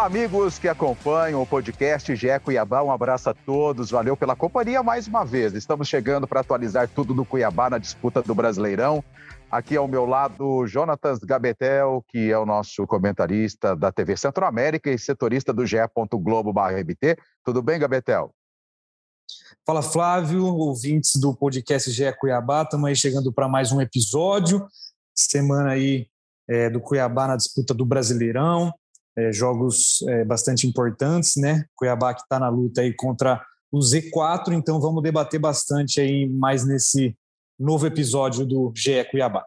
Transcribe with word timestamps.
Olá, 0.00 0.06
amigos 0.06 0.58
que 0.58 0.66
acompanham 0.66 1.42
o 1.42 1.46
podcast 1.46 2.16
GE 2.16 2.40
Cuiabá. 2.42 2.82
Um 2.82 2.90
abraço 2.90 3.28
a 3.28 3.34
todos. 3.34 3.90
Valeu 3.90 4.16
pela 4.16 4.34
companhia 4.34 4.82
mais 4.82 5.06
uma 5.06 5.26
vez. 5.26 5.52
Estamos 5.52 5.88
chegando 5.88 6.26
para 6.26 6.40
atualizar 6.40 6.88
tudo 6.88 7.12
do 7.12 7.22
Cuiabá 7.22 7.68
na 7.68 7.76
disputa 7.76 8.22
do 8.22 8.34
Brasileirão. 8.34 9.04
Aqui 9.50 9.76
ao 9.76 9.86
meu 9.86 10.06
lado, 10.06 10.66
Jonatas 10.66 11.18
Gabetel, 11.18 12.02
que 12.08 12.30
é 12.30 12.38
o 12.38 12.46
nosso 12.46 12.86
comentarista 12.86 13.76
da 13.76 13.92
TV 13.92 14.16
Centro-América 14.16 14.90
e 14.90 14.98
setorista 14.98 15.52
do 15.52 15.66
GE. 15.66 15.76
Globo/RBT. 16.10 17.18
Tudo 17.44 17.60
bem, 17.60 17.78
Gabetel? 17.78 18.34
Fala, 19.66 19.82
Flávio, 19.82 20.46
ouvintes 20.46 21.16
do 21.16 21.36
podcast 21.36 21.90
GE 21.90 22.10
Cuiabá. 22.18 22.62
Estamos 22.62 22.88
aí 22.88 22.96
chegando 22.96 23.30
para 23.30 23.46
mais 23.46 23.70
um 23.70 23.82
episódio. 23.82 24.66
Semana 25.14 25.72
aí 25.72 26.08
é, 26.48 26.70
do 26.70 26.80
Cuiabá 26.80 27.28
na 27.28 27.36
disputa 27.36 27.74
do 27.74 27.84
Brasileirão. 27.84 28.72
É, 29.16 29.32
jogos 29.32 30.02
é, 30.08 30.24
bastante 30.24 30.66
importantes, 30.66 31.36
né? 31.36 31.64
Cuiabá 31.74 32.14
que 32.14 32.22
está 32.22 32.38
na 32.38 32.48
luta 32.48 32.80
aí 32.80 32.94
contra 32.94 33.44
o 33.72 33.78
Z4, 33.78 34.52
então 34.52 34.80
vamos 34.80 35.02
debater 35.02 35.38
bastante 35.38 36.00
aí 36.00 36.28
mais 36.28 36.66
nesse 36.66 37.16
novo 37.58 37.86
episódio 37.86 38.46
do 38.46 38.72
GE 38.74 39.04
Cuiabá. 39.10 39.44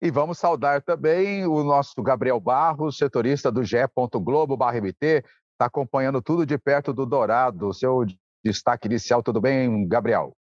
E 0.00 0.10
vamos 0.10 0.38
saudar 0.38 0.82
também 0.82 1.46
o 1.46 1.62
nosso 1.62 2.02
Gabriel 2.02 2.38
Barros, 2.38 2.96
setorista 2.96 3.50
do 3.50 3.64
GE. 3.64 3.76
Globo/RBT, 4.14 5.24
está 5.52 5.66
acompanhando 5.66 6.20
tudo 6.20 6.44
de 6.44 6.58
perto 6.58 6.92
do 6.92 7.06
Dourado. 7.06 7.72
Seu 7.72 8.04
destaque 8.44 8.88
inicial, 8.88 9.22
tudo 9.22 9.40
bem, 9.40 9.86
Gabriel? 9.86 10.36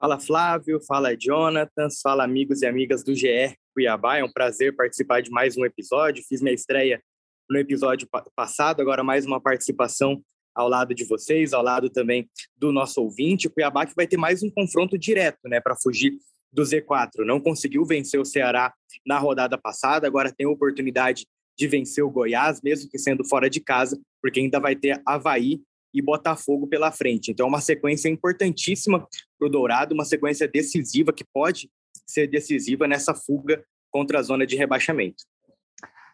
Fala 0.00 0.18
Flávio, 0.18 0.80
fala 0.86 1.16
Jonathan, 1.16 1.88
fala 2.02 2.24
amigos 2.24 2.62
e 2.62 2.66
amigas 2.66 3.02
do 3.04 3.14
GE 3.14 3.56
Cuiabá. 3.74 4.18
É 4.18 4.24
um 4.24 4.32
prazer 4.32 4.74
participar 4.74 5.20
de 5.22 5.30
mais 5.30 5.56
um 5.56 5.64
episódio. 5.64 6.24
Fiz 6.26 6.40
minha 6.40 6.54
estreia 6.54 7.02
no 7.48 7.58
episódio 7.58 8.08
passado, 8.36 8.80
agora 8.80 9.02
mais 9.02 9.24
uma 9.24 9.40
participação 9.40 10.22
ao 10.54 10.68
lado 10.68 10.94
de 10.94 11.04
vocês, 11.04 11.52
ao 11.52 11.62
lado 11.62 11.88
também 11.88 12.28
do 12.56 12.72
nosso 12.72 13.00
ouvinte. 13.00 13.46
O 13.46 13.50
Cuiabá 13.50 13.86
que 13.86 13.94
vai 13.94 14.06
ter 14.06 14.16
mais 14.16 14.42
um 14.42 14.50
confronto 14.50 14.98
direto, 14.98 15.38
né, 15.44 15.60
para 15.60 15.76
fugir 15.76 16.18
do 16.52 16.62
Z4. 16.62 17.24
Não 17.24 17.40
conseguiu 17.40 17.84
vencer 17.84 18.20
o 18.20 18.24
Ceará 18.24 18.74
na 19.06 19.18
rodada 19.18 19.56
passada, 19.56 20.06
agora 20.06 20.32
tem 20.32 20.46
a 20.46 20.50
oportunidade 20.50 21.26
de 21.56 21.66
vencer 21.66 22.04
o 22.04 22.10
Goiás, 22.10 22.60
mesmo 22.62 22.90
que 22.90 22.98
sendo 22.98 23.24
fora 23.24 23.48
de 23.48 23.60
casa, 23.60 24.00
porque 24.22 24.40
ainda 24.40 24.60
vai 24.60 24.76
ter 24.76 25.00
Havaí 25.06 25.60
e 25.92 26.02
Botafogo 26.02 26.66
pela 26.66 26.92
frente. 26.92 27.30
Então, 27.30 27.46
é 27.46 27.48
uma 27.48 27.60
sequência 27.60 28.08
importantíssima 28.08 29.06
para 29.38 29.48
o 29.48 29.50
Dourado, 29.50 29.94
uma 29.94 30.04
sequência 30.04 30.46
decisiva 30.46 31.12
que 31.12 31.24
pode 31.32 31.70
ser 32.06 32.26
decisiva 32.26 32.86
nessa 32.86 33.14
fuga 33.14 33.64
contra 33.90 34.18
a 34.18 34.22
zona 34.22 34.46
de 34.46 34.56
rebaixamento. 34.56 35.24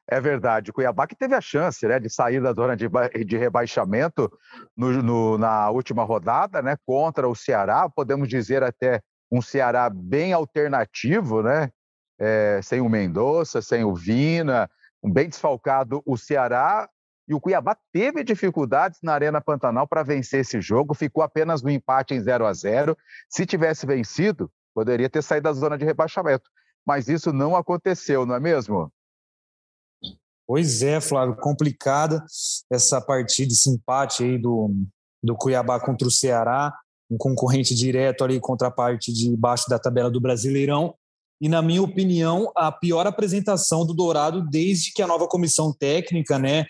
É 0.08 0.20
verdade. 0.20 0.70
O 0.70 0.74
Cuiabá 0.74 1.06
que 1.06 1.16
teve 1.16 1.34
a 1.34 1.40
chance 1.40 1.86
né, 1.86 1.98
de 1.98 2.10
sair 2.10 2.40
da 2.40 2.52
zona 2.52 2.76
de, 2.76 2.88
de 3.24 3.36
rebaixamento 3.38 4.30
no, 4.76 5.02
no, 5.02 5.38
na 5.38 5.70
última 5.70 6.04
rodada, 6.04 6.60
né, 6.60 6.76
contra 6.84 7.26
o 7.28 7.34
Ceará. 7.34 7.88
Podemos 7.88 8.28
dizer 8.28 8.62
até 8.62 9.00
um 9.32 9.40
Ceará 9.40 9.88
bem 9.90 10.32
alternativo, 10.32 11.42
né? 11.42 11.70
É, 12.18 12.60
sem 12.62 12.80
o 12.80 12.88
Mendonça, 12.88 13.60
sem 13.60 13.82
o 13.82 13.94
Vina, 13.94 14.70
bem 15.02 15.28
desfalcado 15.28 16.02
o 16.06 16.16
Ceará. 16.16 16.88
E 17.26 17.34
o 17.34 17.40
Cuiabá 17.40 17.76
teve 17.90 18.22
dificuldades 18.22 19.00
na 19.02 19.14
Arena 19.14 19.40
Pantanal 19.40 19.88
para 19.88 20.02
vencer 20.02 20.40
esse 20.40 20.60
jogo, 20.60 20.94
ficou 20.94 21.22
apenas 21.22 21.62
no 21.62 21.70
empate 21.70 22.14
em 22.14 22.20
0 22.20 22.46
a 22.46 22.52
0 22.52 22.96
Se 23.28 23.46
tivesse 23.46 23.86
vencido, 23.86 24.50
poderia 24.74 25.08
ter 25.08 25.22
saído 25.22 25.44
da 25.44 25.52
zona 25.54 25.78
de 25.78 25.86
rebaixamento. 25.86 26.50
Mas 26.86 27.08
isso 27.08 27.32
não 27.32 27.56
aconteceu, 27.56 28.26
não 28.26 28.34
é 28.34 28.40
mesmo? 28.40 28.92
Pois 30.46 30.82
é, 30.82 31.00
Flávio, 31.00 31.36
complicada 31.36 32.24
essa 32.70 33.00
partida, 33.00 33.52
esse 33.52 33.70
empate 33.70 34.24
aí 34.24 34.38
do, 34.38 34.70
do 35.22 35.34
Cuiabá 35.34 35.80
contra 35.80 36.06
o 36.06 36.10
Ceará, 36.10 36.72
um 37.10 37.16
concorrente 37.16 37.74
direto 37.74 38.24
ali 38.24 38.38
contra 38.38 38.68
a 38.68 38.70
parte 38.70 39.12
de 39.12 39.34
baixo 39.36 39.68
da 39.68 39.78
tabela 39.78 40.10
do 40.10 40.20
Brasileirão. 40.20 40.94
E, 41.40 41.48
na 41.48 41.60
minha 41.62 41.82
opinião, 41.82 42.50
a 42.54 42.70
pior 42.70 43.06
apresentação 43.06 43.84
do 43.84 43.94
Dourado 43.94 44.42
desde 44.42 44.92
que 44.92 45.02
a 45.02 45.06
nova 45.06 45.26
comissão 45.26 45.72
técnica, 45.72 46.38
né, 46.38 46.66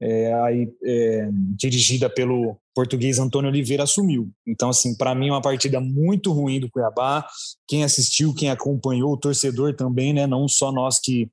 é, 0.00 0.34
aí, 0.34 0.68
é, 0.84 1.28
dirigida 1.56 2.10
pelo 2.10 2.56
português 2.74 3.18
Antônio 3.18 3.48
Oliveira, 3.48 3.84
assumiu. 3.84 4.30
Então, 4.46 4.68
assim, 4.68 4.94
para 4.96 5.14
mim, 5.14 5.28
é 5.28 5.32
uma 5.32 5.40
partida 5.40 5.80
muito 5.80 6.32
ruim 6.32 6.60
do 6.60 6.70
Cuiabá. 6.70 7.26
Quem 7.66 7.84
assistiu, 7.84 8.34
quem 8.34 8.50
acompanhou, 8.50 9.12
o 9.12 9.16
torcedor 9.16 9.74
também, 9.74 10.12
né, 10.12 10.26
não 10.26 10.46
só 10.48 10.70
nós 10.70 11.00
que 11.00 11.30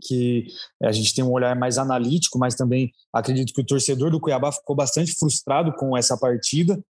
que 0.00 0.46
a 0.82 0.92
gente 0.92 1.14
tem 1.14 1.24
um 1.24 1.32
olhar 1.32 1.56
mais 1.56 1.78
analítico, 1.78 2.38
mas 2.38 2.54
também 2.54 2.92
acredito 3.12 3.52
que 3.52 3.60
o 3.60 3.66
torcedor 3.66 4.10
do 4.10 4.20
Cuiabá 4.20 4.52
ficou 4.52 4.76
bastante 4.76 5.12
frustrado 5.14 5.72
com 5.74 5.96
essa 5.96 6.16
partida, 6.16 6.80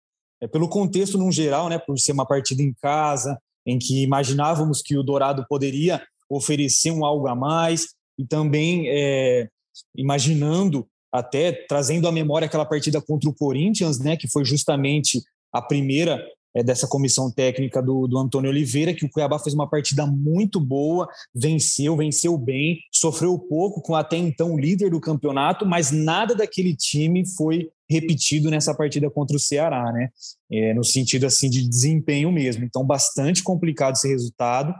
é, 0.40 0.46
pelo 0.46 0.68
contexto 0.68 1.18
no 1.18 1.30
geral, 1.32 1.68
né, 1.68 1.78
por 1.78 1.98
ser 1.98 2.12
uma 2.12 2.26
partida 2.26 2.62
em 2.62 2.72
casa, 2.80 3.38
em 3.66 3.78
que 3.78 4.02
imaginávamos 4.02 4.82
que 4.82 4.96
o 4.96 5.02
Dourado 5.02 5.44
poderia 5.48 6.02
oferecer 6.28 6.90
um 6.90 7.04
algo 7.04 7.28
a 7.28 7.34
mais, 7.34 7.94
e 8.18 8.26
também 8.26 8.86
é, 8.88 9.48
imaginando, 9.96 10.86
até 11.12 11.52
trazendo 11.52 12.06
à 12.06 12.12
memória 12.12 12.46
aquela 12.46 12.66
partida 12.66 13.00
contra 13.00 13.28
o 13.28 13.34
Corinthians, 13.34 13.98
né, 13.98 14.16
que 14.16 14.28
foi 14.28 14.44
justamente 14.44 15.22
a 15.52 15.62
primeira 15.62 16.22
é, 16.54 16.62
dessa 16.62 16.86
comissão 16.86 17.30
técnica 17.30 17.82
do, 17.82 18.06
do 18.06 18.18
Antônio 18.18 18.50
Oliveira, 18.50 18.94
que 18.94 19.04
o 19.04 19.10
Cuiabá 19.10 19.38
fez 19.38 19.54
uma 19.54 19.68
partida 19.68 20.06
muito 20.06 20.60
boa, 20.60 21.08
venceu, 21.34 21.96
venceu 21.96 22.36
bem, 22.36 22.78
sofreu 22.92 23.38
pouco 23.38 23.80
com 23.80 23.94
até 23.94 24.16
então 24.16 24.54
o 24.54 24.58
líder 24.58 24.90
do 24.90 25.00
campeonato, 25.00 25.66
mas 25.66 25.90
nada 25.90 26.34
daquele 26.34 26.74
time 26.74 27.26
foi 27.36 27.70
repetido 27.90 28.50
nessa 28.50 28.74
partida 28.74 29.10
contra 29.10 29.36
o 29.36 29.40
Ceará, 29.40 29.90
né? 29.92 30.10
É, 30.50 30.74
no 30.74 30.84
sentido 30.84 31.26
assim 31.26 31.48
de 31.48 31.66
desempenho 31.66 32.30
mesmo. 32.30 32.64
Então, 32.64 32.84
bastante 32.84 33.42
complicado 33.42 33.94
esse 33.94 34.08
resultado. 34.08 34.74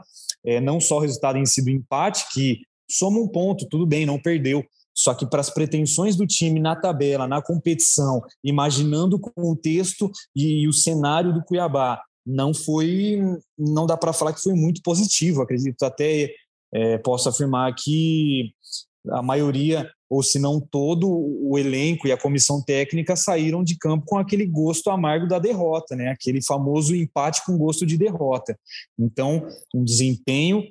É, 0.45 0.61
não 0.61 0.79
só 0.79 0.97
o 0.97 1.01
resultado 1.01 1.37
em 1.37 1.45
si 1.45 1.61
do 1.61 1.69
empate, 1.69 2.25
que 2.33 2.59
soma 2.89 3.19
um 3.19 3.27
ponto, 3.27 3.67
tudo 3.67 3.85
bem, 3.85 4.05
não 4.05 4.19
perdeu, 4.19 4.63
só 4.99 5.13
que 5.13 5.25
para 5.25 5.39
as 5.39 5.49
pretensões 5.49 6.17
do 6.17 6.27
time 6.27 6.59
na 6.59 6.75
tabela, 6.75 7.25
na 7.25 7.41
competição, 7.41 8.21
imaginando 8.43 9.15
o 9.15 9.19
contexto 9.19 10.11
e, 10.35 10.67
o 10.67 10.73
cenário 10.73 11.33
do 11.33 11.41
Cuiabá, 11.41 12.01
não 12.27 12.53
foi, 12.53 13.17
não 13.57 13.85
dá 13.85 13.95
para 13.95 14.11
falar 14.11 14.33
que 14.33 14.41
foi 14.41 14.53
muito 14.53 14.81
positivo. 14.83 15.41
Acredito 15.41 15.81
até 15.83 16.29
é, 16.73 16.97
posso 16.97 17.29
afirmar 17.29 17.73
que 17.75 18.51
a 19.09 19.21
maioria, 19.21 19.89
ou 20.09 20.21
se 20.21 20.37
não 20.37 20.59
todo 20.59 21.09
o 21.09 21.57
elenco 21.57 22.05
e 22.05 22.11
a 22.11 22.19
comissão 22.19 22.61
técnica 22.61 23.15
saíram 23.15 23.63
de 23.63 23.77
campo 23.77 24.03
com 24.05 24.17
aquele 24.17 24.45
gosto 24.45 24.89
amargo 24.89 25.29
da 25.29 25.39
derrota, 25.39 25.95
né? 25.95 26.09
Aquele 26.09 26.43
famoso 26.43 26.93
empate 26.93 27.45
com 27.45 27.57
gosto 27.57 27.85
de 27.85 27.97
derrota. 27.97 28.59
Então, 28.99 29.47
um 29.73 29.81
desempenho 29.81 30.61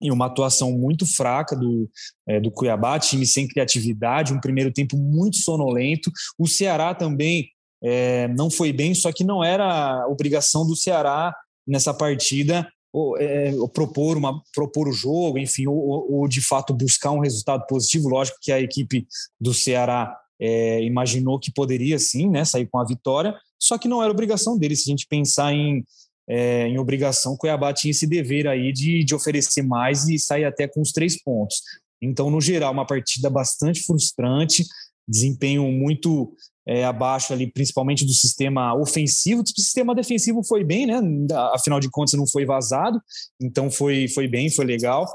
e 0.00 0.10
uma 0.10 0.26
atuação 0.26 0.72
muito 0.72 1.06
fraca 1.06 1.56
do, 1.56 1.88
é, 2.28 2.40
do 2.40 2.50
Cuiabá, 2.50 2.98
time 2.98 3.26
sem 3.26 3.48
criatividade, 3.48 4.32
um 4.32 4.40
primeiro 4.40 4.72
tempo 4.72 4.96
muito 4.96 5.38
sonolento. 5.38 6.10
O 6.38 6.46
Ceará 6.46 6.94
também 6.94 7.48
é, 7.82 8.28
não 8.28 8.50
foi 8.50 8.72
bem, 8.72 8.94
só 8.94 9.12
que 9.12 9.24
não 9.24 9.42
era 9.42 10.06
obrigação 10.08 10.66
do 10.66 10.76
Ceará 10.76 11.34
nessa 11.66 11.92
partida 11.92 12.68
ou, 12.92 13.18
é, 13.18 13.54
ou 13.54 13.68
propor, 13.68 14.16
uma, 14.16 14.40
propor 14.54 14.88
o 14.88 14.92
jogo, 14.92 15.38
enfim, 15.38 15.66
ou, 15.66 16.10
ou, 16.10 16.28
de 16.28 16.40
fato 16.40 16.72
buscar 16.72 17.10
um 17.10 17.20
resultado 17.20 17.66
positivo. 17.66 18.08
Lógico 18.08 18.38
que 18.40 18.50
a 18.50 18.60
equipe 18.60 19.06
do 19.40 19.52
Ceará 19.52 20.16
é, 20.40 20.82
imaginou 20.82 21.38
que 21.38 21.52
poderia 21.52 21.98
sim 21.98 22.30
né, 22.30 22.44
sair 22.44 22.66
com 22.66 22.78
a 22.78 22.86
vitória, 22.86 23.34
só 23.58 23.76
que 23.76 23.88
não 23.88 24.02
era 24.02 24.10
obrigação 24.10 24.56
dele. 24.56 24.76
Se 24.76 24.88
a 24.88 24.92
gente 24.92 25.06
pensar 25.08 25.52
em 25.52 25.84
é, 26.28 26.66
em 26.66 26.78
obrigação, 26.78 27.34
o 27.34 27.36
Cuiabá 27.36 27.72
tinha 27.72 27.90
esse 27.90 28.06
dever 28.06 28.48
aí 28.48 28.72
de, 28.72 29.04
de 29.04 29.14
oferecer 29.14 29.62
mais 29.62 30.08
e 30.08 30.18
sair 30.18 30.44
até 30.44 30.66
com 30.66 30.80
os 30.80 30.92
três 30.92 31.20
pontos. 31.22 31.62
Então, 32.02 32.30
no 32.30 32.40
geral, 32.40 32.72
uma 32.72 32.86
partida 32.86 33.30
bastante 33.30 33.82
frustrante, 33.82 34.64
desempenho 35.08 35.70
muito 35.70 36.32
é, 36.66 36.84
abaixo 36.84 37.32
ali, 37.32 37.46
principalmente 37.46 38.04
do 38.04 38.12
sistema 38.12 38.74
ofensivo. 38.74 39.42
O 39.42 39.60
sistema 39.60 39.94
defensivo 39.94 40.42
foi 40.42 40.64
bem, 40.64 40.86
né? 40.86 41.00
Afinal 41.54 41.78
de 41.78 41.88
contas, 41.88 42.14
não 42.14 42.26
foi 42.26 42.44
vazado, 42.44 43.00
então 43.40 43.70
foi, 43.70 44.08
foi 44.08 44.26
bem, 44.26 44.50
foi 44.50 44.64
legal. 44.64 45.06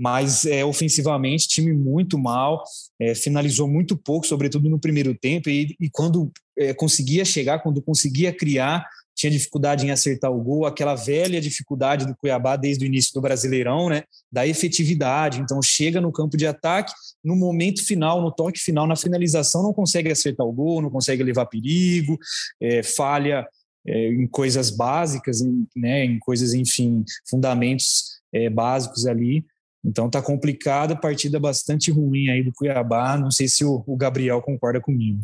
Mas 0.00 0.44
é, 0.46 0.64
ofensivamente, 0.64 1.48
time 1.48 1.72
muito 1.72 2.18
mal, 2.18 2.62
é, 3.00 3.14
finalizou 3.14 3.68
muito 3.68 3.96
pouco, 3.96 4.26
sobretudo 4.26 4.68
no 4.68 4.78
primeiro 4.78 5.14
tempo, 5.14 5.48
e, 5.48 5.76
e 5.80 5.90
quando 5.90 6.30
é, 6.56 6.72
conseguia 6.72 7.24
chegar, 7.24 7.60
quando 7.60 7.82
conseguia 7.82 8.32
criar, 8.32 8.86
tinha 9.18 9.32
dificuldade 9.32 9.84
em 9.84 9.90
acertar 9.90 10.30
o 10.30 10.40
gol, 10.40 10.64
aquela 10.64 10.94
velha 10.94 11.40
dificuldade 11.40 12.06
do 12.06 12.14
Cuiabá 12.14 12.54
desde 12.54 12.84
o 12.84 12.86
início 12.86 13.12
do 13.12 13.20
Brasileirão, 13.20 13.88
né, 13.88 14.04
da 14.30 14.46
efetividade. 14.46 15.40
Então 15.40 15.60
chega 15.60 16.00
no 16.00 16.12
campo 16.12 16.36
de 16.36 16.46
ataque, 16.46 16.92
no 17.22 17.34
momento 17.34 17.84
final, 17.84 18.22
no 18.22 18.30
toque 18.30 18.60
final, 18.60 18.86
na 18.86 18.94
finalização, 18.94 19.60
não 19.60 19.72
consegue 19.72 20.08
acertar 20.08 20.46
o 20.46 20.52
gol, 20.52 20.80
não 20.80 20.88
consegue 20.88 21.24
levar 21.24 21.46
perigo, 21.46 22.16
é, 22.60 22.80
falha 22.84 23.44
é, 23.84 24.06
em 24.06 24.28
coisas 24.28 24.70
básicas, 24.70 25.40
em, 25.40 25.66
né, 25.74 26.04
em 26.04 26.20
coisas, 26.20 26.54
enfim, 26.54 27.04
fundamentos 27.28 28.20
é, 28.32 28.48
básicos 28.48 29.04
ali. 29.04 29.44
Então 29.84 30.08
tá 30.08 30.22
complicada, 30.22 30.94
partida 30.94 31.40
bastante 31.40 31.90
ruim 31.90 32.28
aí 32.28 32.44
do 32.44 32.52
Cuiabá. 32.52 33.16
Não 33.16 33.32
sei 33.32 33.48
se 33.48 33.64
o, 33.64 33.82
o 33.84 33.96
Gabriel 33.96 34.40
concorda 34.40 34.80
comigo. 34.80 35.20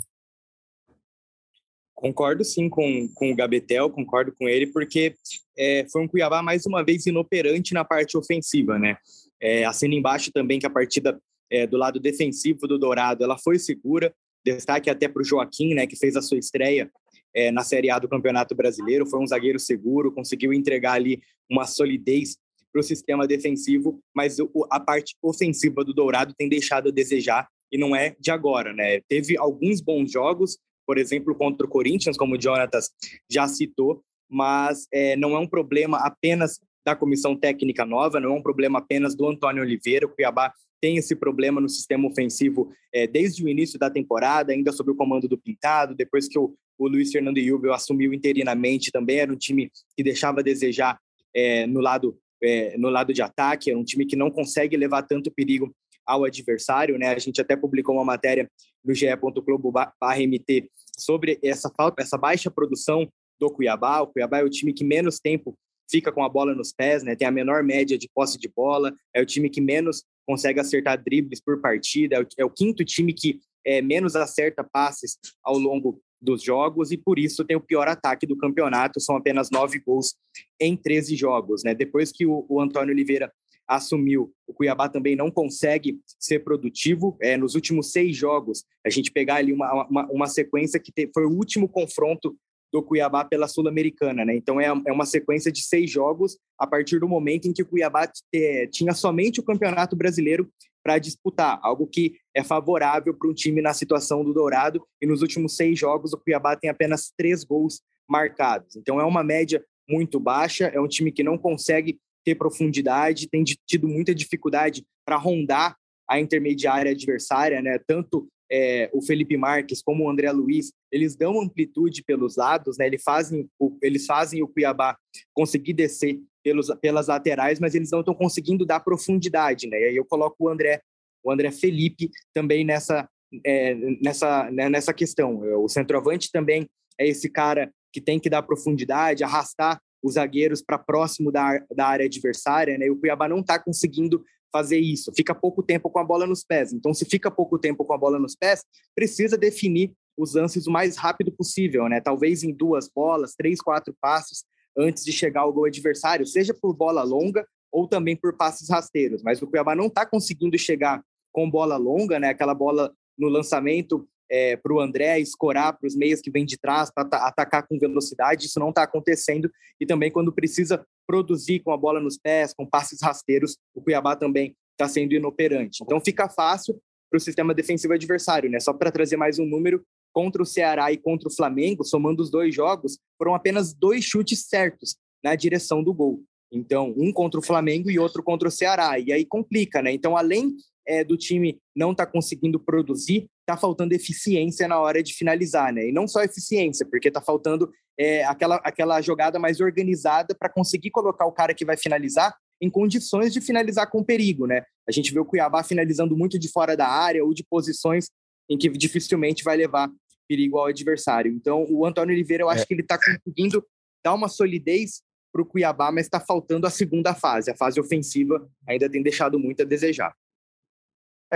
Concordo 2.05 2.45
sim 2.45 2.69
com, 2.69 3.09
com 3.15 3.33
o 3.33 3.35
Gabetel, 3.35 3.89
concordo 3.89 4.31
com 4.39 4.47
ele, 4.47 4.67
porque 4.67 5.15
é, 5.57 5.87
foi 5.91 6.03
um 6.03 6.07
Cuiabá 6.07 6.43
mais 6.43 6.67
uma 6.67 6.85
vez 6.85 7.07
inoperante 7.07 7.73
na 7.73 7.83
parte 7.83 8.15
ofensiva, 8.19 8.79
né? 8.79 8.99
É, 9.41 9.65
assina 9.65 9.95
embaixo 9.95 10.31
também 10.31 10.59
que 10.59 10.67
a 10.67 10.71
partida 10.71 11.19
é, 11.51 11.67
do 11.67 11.79
lado 11.79 11.99
defensivo 11.99 12.69
do 12.69 12.79
Dourado 12.79 13.25
ela 13.25 13.39
foi 13.39 13.59
segura. 13.59 14.15
Destaque 14.45 14.91
até 14.91 15.09
para 15.09 15.23
o 15.23 15.25
Joaquim, 15.25 15.73
né, 15.73 15.87
que 15.87 15.97
fez 15.97 16.15
a 16.15 16.21
sua 16.21 16.37
estreia 16.37 16.91
é, 17.35 17.51
na 17.51 17.65
Série 17.65 17.89
A 17.89 17.99
do 17.99 18.07
Campeonato 18.07 18.55
Brasileiro. 18.55 19.07
Foi 19.07 19.19
um 19.19 19.27
zagueiro 19.27 19.59
seguro, 19.59 20.13
conseguiu 20.13 20.53
entregar 20.53 20.93
ali 20.93 21.23
uma 21.51 21.65
solidez 21.65 22.37
para 22.71 22.81
o 22.81 22.85
sistema 22.85 23.27
defensivo, 23.27 23.99
mas 24.15 24.39
o, 24.39 24.51
a 24.71 24.79
parte 24.79 25.17
ofensiva 25.23 25.83
do 25.83 25.95
Dourado 25.95 26.35
tem 26.37 26.51
deixado 26.51 26.91
a 26.91 26.93
desejar 26.93 27.49
e 27.73 27.79
não 27.79 27.97
é 27.97 28.15
de 28.21 28.31
agora, 28.31 28.75
né? 28.75 29.01
Teve 29.09 29.39
alguns 29.39 29.81
bons 29.81 30.13
jogos, 30.13 30.59
por 30.87 30.99
exemplo, 30.99 31.35
contra 31.35 31.67
o 31.67 31.71
Corinthians, 31.71 32.17
como 32.17 32.37
o 32.37 32.41
Jonatas 32.41 32.91
já 33.31 33.47
citou, 33.49 34.03
mas 34.29 34.87
é, 34.93 35.17
não 35.17 35.35
é 35.35 35.39
um 35.39 35.47
problema 35.47 35.99
apenas 35.99 36.59
da 36.85 36.95
comissão 36.95 37.35
técnica 37.35 37.85
nova, 37.85 38.21
não 38.21 38.35
é 38.35 38.39
um 38.39 38.43
problema 38.43 38.79
apenas 38.79 39.15
do 39.15 39.27
Antônio 39.27 39.63
Oliveira. 39.63 40.07
O 40.07 40.09
Cuiabá 40.11 40.53
tem 40.81 40.99
esse 40.99 41.17
problema 41.17 41.61
no 41.61 41.69
sistema 41.69 42.07
ofensivo 42.07 42.71
é, 42.93 43.07
desde 43.07 43.43
o 43.43 43.49
início 43.49 43.79
da 43.79 43.89
temporada, 43.89 44.53
ainda 44.53 44.71
sob 44.71 44.91
o 44.91 44.95
comando 44.95 45.27
do 45.27 45.39
Pintado, 45.39 45.95
depois 45.95 46.29
que 46.29 46.39
o, 46.39 46.55
o 46.79 46.89
Luiz 46.89 47.11
Fernando 47.11 47.39
Yubel 47.39 47.73
assumiu 47.73 48.13
interinamente, 48.13 48.93
também 48.93 49.19
era 49.19 49.33
um 49.33 49.37
time 49.37 49.71
que 49.97 50.03
deixava 50.03 50.41
a 50.41 50.43
desejar 50.43 50.99
é, 51.35 51.67
no, 51.67 51.81
lado, 51.81 52.19
é, 52.43 52.77
no 52.77 52.91
lado 52.91 53.15
de 53.15 53.23
ataque, 53.23 53.71
é 53.71 53.77
um 53.77 53.85
time 53.85 54.05
que 54.05 54.15
não 54.15 54.31
consegue 54.31 54.77
levar 54.77 55.03
tanto 55.03 55.31
perigo 55.31 55.75
ao 56.07 56.25
adversário, 56.25 56.99
né? 56.99 57.09
A 57.09 57.19
gente 57.19 57.41
até 57.41 57.57
publicou 57.57 57.95
uma 57.95 58.05
matéria 58.05 58.51
no 58.85 58.95
ge.globo.mt 58.95 60.71
sobre 60.99 61.39
essa 61.43 61.71
falta, 61.71 62.03
essa 62.03 62.19
baixa 62.19 62.51
produção 62.51 63.09
do 63.39 63.51
Cuiabá. 63.51 64.01
O 64.01 64.09
Cuiabá 64.09 64.39
é 64.39 64.45
o 64.45 64.51
time 64.51 64.73
que 64.73 64.85
menos 64.85 65.19
tempo 65.19 65.57
fica 65.91 66.11
com 66.13 66.25
a 66.25 66.29
bola 66.29 66.55
nos 66.55 66.73
pés, 66.73 67.03
né? 67.03 67.15
Tem 67.15 67.27
a 67.27 67.31
menor 67.31 67.63
média 67.63 67.99
de 67.99 68.09
posse 68.13 68.39
de 68.39 68.49
bola, 68.49 68.95
é 69.15 69.21
o 69.21 69.27
time 69.27 69.51
que 69.51 69.61
menos 69.61 70.05
consegue 70.27 70.61
acertar 70.61 71.03
dribles 71.03 71.41
por 71.41 71.61
partida, 71.61 72.17
é 72.17 72.21
o, 72.21 72.27
é 72.39 72.45
o 72.45 72.51
quinto 72.51 72.85
time 72.85 73.13
que 73.13 73.41
é, 73.65 73.83
menos 73.83 74.17
acerta 74.17 74.65
passes 74.65 75.19
ao 75.43 75.59
longo 75.59 76.01
dos 76.21 76.43
jogos 76.43 76.91
e 76.91 76.97
por 76.97 77.19
isso 77.19 77.45
tem 77.45 77.57
o 77.57 77.61
pior 77.61 77.87
ataque 77.87 78.27
do 78.27 78.37
campeonato, 78.37 79.01
são 79.01 79.17
apenas 79.17 79.51
nove 79.51 79.79
gols 79.79 80.15
em 80.59 80.75
13 80.75 81.17
jogos, 81.17 81.63
né? 81.63 81.75
Depois 81.75 82.11
que 82.11 82.27
o, 82.27 82.47
o 82.49 82.61
Antônio 82.61 82.95
Oliveira 82.95 83.31
assumiu, 83.67 84.33
o 84.47 84.53
Cuiabá 84.53 84.89
também 84.89 85.17
não 85.17 85.31
consegue 85.31 85.99
ser 86.19 86.41
produtivo. 86.41 87.17
É, 87.21 87.37
nos 87.37 87.55
últimos 87.55 87.93
seis 87.93 88.17
jogos, 88.17 88.65
a 88.85 88.91
gente 88.91 89.11
pegar 89.11 89.37
ali 89.37 89.53
uma, 89.53 89.87
uma, 89.87 90.11
uma 90.11 90.27
sequência 90.27 90.79
que 90.81 90.93
te, 90.93 91.11
foi 91.13 91.25
o 91.25 91.31
último 91.31 91.69
confronto 91.69 92.37
do 92.73 92.83
Cuiabá 92.83 93.25
pela 93.25 93.47
Sul-Americana, 93.47 94.25
né? 94.25 94.35
Então 94.35 94.61
é, 94.61 94.67
é 94.67 94.93
uma 94.93 95.07
sequência 95.07 95.53
de 95.53 95.63
seis 95.63 95.89
jogos 95.89 96.37
a 96.59 96.67
partir 96.67 96.99
do 96.99 97.09
momento 97.09 97.47
em 97.47 97.53
que 97.53 97.63
o 97.63 97.67
Cuiabá 97.67 98.07
te, 98.07 98.69
tinha 98.73 98.93
somente 98.93 99.39
o 99.39 99.45
Campeonato 99.45 99.95
Brasileiro 99.95 100.51
para 100.83 100.99
disputar, 100.99 101.59
algo 101.63 101.87
que 101.87 102.15
é 102.35 102.43
favorável 102.43 103.15
para 103.15 103.31
um 103.31 103.33
time 103.33 103.63
na 103.63 103.73
situação 103.73 104.25
do 104.25 104.35
Dourado. 104.35 104.85
E 105.01 105.07
nos 105.07 105.23
últimos 105.23 105.57
seis 105.57 105.79
jogos, 105.79 106.13
o 106.13 106.19
Cuiabá 106.19 106.57
tem 106.57 106.69
apenas 106.69 107.13
três 107.17 107.45
gols 107.45 107.81
marcados. 108.09 108.77
Então 108.77 109.01
é 109.01 109.05
uma 109.05 109.23
média 109.23 109.65
muito 109.89 110.19
baixa, 110.19 110.67
é 110.67 110.81
um 110.81 110.89
time 110.89 111.13
que 111.13 111.23
não 111.23 111.39
consegue 111.39 112.01
ter 112.25 112.35
profundidade, 112.35 113.29
tem 113.29 113.45
tido 113.45 113.87
muita 113.87 114.15
dificuldade 114.15 114.85
para 115.07 115.17
rondar 115.17 115.77
a 116.09 116.19
intermediária 116.19 116.93
adversária, 116.93 117.61
né? 117.63 117.79
Tanto 117.87 118.29
é, 118.51 118.91
o 118.93 119.03
Felipe 119.03 119.37
Marques 119.37 119.83
como 119.83 120.05
o 120.05 120.11
André 120.11 120.31
Luiz, 120.31 120.73
eles 120.93 121.17
dão 121.17 121.41
amplitude 121.41 122.03
pelos 122.05 122.37
lados, 122.37 122.79
né? 122.79 122.87
Eles 122.87 123.03
fazem 123.03 123.49
o, 123.59 123.77
eles 123.83 124.07
fazem 124.07 124.43
o 124.43 124.49
Cuiabá 124.49 124.97
conseguir 125.33 125.73
descer 125.73 126.21
pelos, 126.43 126.69
pelas 126.81 127.09
laterais, 127.09 127.59
mas 127.59 127.75
eles 127.75 127.91
não 127.91 128.01
estão 128.01 128.15
conseguindo 128.15 128.67
dar 128.67 128.81
profundidade, 128.81 129.67
né? 129.67 129.81
E 129.81 129.85
aí 129.85 129.97
eu 129.97 130.05
coloco 130.05 130.37
o 130.45 130.49
André, 130.49 130.81
o 131.23 131.33
André 131.33 131.51
Felipe 131.51 132.11
também 132.35 132.65
nessa 132.65 133.09
é, 133.45 133.75
nessa 134.01 134.51
né, 134.51 134.69
nessa 134.69 134.93
questão. 134.93 135.41
O 135.63 135.69
centroavante 135.69 136.31
também 136.31 136.67
é 136.99 137.07
esse 137.07 137.29
cara 137.29 137.73
que 137.93 138.01
tem 138.01 138.21
que 138.21 138.29
dar 138.29 138.43
profundidade, 138.43 139.25
arrastar 139.25 139.81
os 140.05 140.15
zagueiros 140.15 140.61
para 140.61 140.79
próximo 140.79 141.33
da, 141.33 141.65
da 141.75 141.87
área 141.87 142.05
adversária, 142.05 142.77
né? 142.77 142.87
E 142.87 142.91
o 142.91 142.97
Cuiabá 142.97 143.27
não 143.27 143.41
está 143.41 143.59
conseguindo 143.59 144.23
fazer 144.53 144.79
isso. 144.79 145.11
Fica 145.17 145.35
pouco 145.35 145.63
tempo 145.63 145.89
com 145.89 145.99
a 145.99 146.05
bola 146.05 146.27
nos 146.27 146.45
pés. 146.45 146.75
Então, 146.75 146.93
se 146.93 147.07
fica 147.07 147.31
pouco 147.31 147.59
tempo 147.59 147.85
com 147.87 147.95
a 147.95 147.99
bola 147.99 148.19
nos 148.19 148.37
pés, 148.37 148.63
precisa 148.95 149.39
definir 149.39 149.95
os 150.17 150.35
lances 150.35 150.67
o 150.67 150.71
mais 150.71 150.97
rápido 150.97 151.33
possível, 151.33 151.89
né? 151.89 152.03
Talvez 152.03 152.45
em 152.45 152.53
duas 152.53 152.89
bolas, 152.89 153.35
três, 153.35 153.61
quatro 153.61 153.97
passos 153.99 154.45
antes 154.77 155.03
de 155.05 155.11
chegar 155.11 155.41
ao 155.41 155.53
gol 155.53 155.65
adversário, 155.65 156.27
seja 156.27 156.53
por 156.53 156.75
bola 156.75 157.03
longa 157.03 157.47
ou 157.73 157.89
também 157.89 158.15
por 158.15 158.37
passes 158.37 158.69
rasteiros. 158.69 159.23
Mas 159.23 159.41
o 159.41 159.47
Cuiabá 159.47 159.75
não 159.75 159.87
está 159.87 160.05
conseguindo 160.05 160.59
chegar 160.59 161.03
com 161.33 161.51
bola 161.51 161.77
longa, 161.77 162.21
né? 162.21 162.29
Aquela 162.29 162.55
bola 162.55 162.93
no 163.19 163.29
lançamento 163.29 164.07
é, 164.31 164.57
para 164.57 164.73
o 164.73 164.81
André 164.81 165.21
escorar 165.21 165.79
para 165.79 165.87
os 165.87 165.95
meias 165.95 166.21
que 166.21 166.31
vêm 166.31 166.45
de 166.45 166.57
trás, 166.57 166.91
para 166.91 167.07
atacar 167.27 167.67
com 167.67 167.79
velocidade, 167.79 168.47
isso 168.47 168.59
não 168.59 168.71
está 168.71 168.83
acontecendo. 168.83 169.51
E 169.81 169.87
também 169.87 170.11
quando 170.11 170.33
precisa 170.33 170.85
produzir 171.07 171.61
com 171.61 171.73
a 171.73 171.77
bola 171.77 172.01
nos 172.01 172.19
pés, 172.19 172.55
com 172.55 172.67
passes 172.67 173.01
rasteiros, 173.03 173.57
o 173.75 173.83
Cuiabá 173.83 174.17
também 174.17 174.57
está 174.73 174.89
sendo 174.89 175.15
inoperante. 175.15 175.83
Então 175.83 176.01
fica 176.01 176.29
fácil 176.29 176.81
para 177.11 177.19
o 177.19 177.21
sistema 177.21 177.55
defensivo 177.55 177.93
adversário, 177.95 178.51
né? 178.51 178.59
Só 178.59 178.73
para 178.73 178.91
trazer 178.91 179.17
mais 179.17 179.39
um 179.39 179.47
número, 179.47 179.85
contra 180.13 180.43
o 180.43 180.47
Ceará 180.47 180.93
e 180.93 180.97
contra 180.97 181.29
o 181.29 181.33
Flamengo, 181.33 181.85
somando 181.85 182.23
os 182.23 182.31
dois 182.31 182.55
jogos, 182.55 182.99
foram 183.19 183.35
apenas 183.35 183.75
dois 183.75 184.05
chutes 184.05 184.47
certos 184.47 184.97
na 185.23 185.35
direção 185.35 185.83
do 185.83 185.93
gol. 185.93 186.23
Então, 186.53 186.95
um 186.97 187.13
contra 187.13 187.41
o 187.41 187.43
Flamengo 187.43 187.91
e 187.91 187.99
outro 187.99 188.23
contra 188.23 188.47
o 188.47 188.51
Ceará. 188.51 188.99
E 188.99 189.13
aí 189.13 189.27
complica, 189.27 189.83
né? 189.83 189.93
Então, 189.93 190.17
além 190.17 190.55
é, 190.87 191.03
do 191.05 191.17
time 191.17 191.59
não 191.75 191.93
estar 191.93 192.07
tá 192.07 192.13
conseguindo 192.13 192.59
produzir, 192.59 193.27
está 193.41 193.57
faltando 193.57 193.95
eficiência 193.95 194.69
na 194.69 194.79
hora 194.79 195.03
de 195.03 195.15
finalizar, 195.15 195.73
né? 195.73 195.89
E 195.89 195.93
não 195.93 196.07
só 196.07 196.23
eficiência, 196.23 196.87
porque 196.87 197.09
está 197.09 197.21
faltando 197.21 197.71
é, 197.99 198.25
aquela, 198.25 198.57
aquela 198.57 199.01
jogada 199.01 199.39
mais 199.39 199.61
organizada 199.61 200.35
para 200.35 200.49
conseguir 200.49 200.91
colocar 200.91 201.27
o 201.27 201.33
cara 201.33 201.55
que 201.55 201.65
vai 201.65 201.77
finalizar 201.77 202.35
em 202.61 202.71
condições 202.71 203.33
de 203.33 203.41
finalizar 203.41 203.91
com 203.91 204.03
perigo, 204.03 204.47
né? 204.47 204.65
A 204.89 204.93
gente 204.93 205.13
vê 205.13 205.21
o 205.21 205.25
Cuiabá 205.25 205.63
finalizando 205.63 206.17
muito 206.17 206.39
de 206.39 206.49
fora 206.49 206.77
da 206.77 206.89
área 206.89 207.25
ou 207.25 207.35
de 207.35 207.45
posições 207.45 208.11
em 208.49 208.59
que 208.59 208.69
dificilmente 208.71 209.43
vai 209.43 209.57
levar 209.57 209.91
perigo 210.29 210.59
ao 210.59 210.67
adversário. 210.67 211.33
Então, 211.33 211.67
o 211.69 211.85
Antônio 211.85 212.15
Oliveira, 212.15 212.43
eu 212.43 212.49
acho 212.49 212.63
é. 212.63 212.67
que 212.67 212.75
ele 212.75 212.83
está 212.83 212.99
conseguindo 212.99 213.65
dar 214.05 214.15
uma 214.15 214.29
solidez 214.29 215.03
para 215.33 215.43
o 215.43 215.47
Cuiabá, 215.47 215.91
mas 215.91 216.07
está 216.07 216.21
faltando 216.21 216.67
a 216.67 216.71
segunda 216.71 217.15
fase. 217.15 217.51
A 217.51 217.57
fase 217.57 217.81
ofensiva 217.81 218.49
ainda 218.67 218.89
tem 218.89 219.03
deixado 219.03 219.39
muito 219.39 219.63
a 219.63 219.65
desejar. 219.65 220.15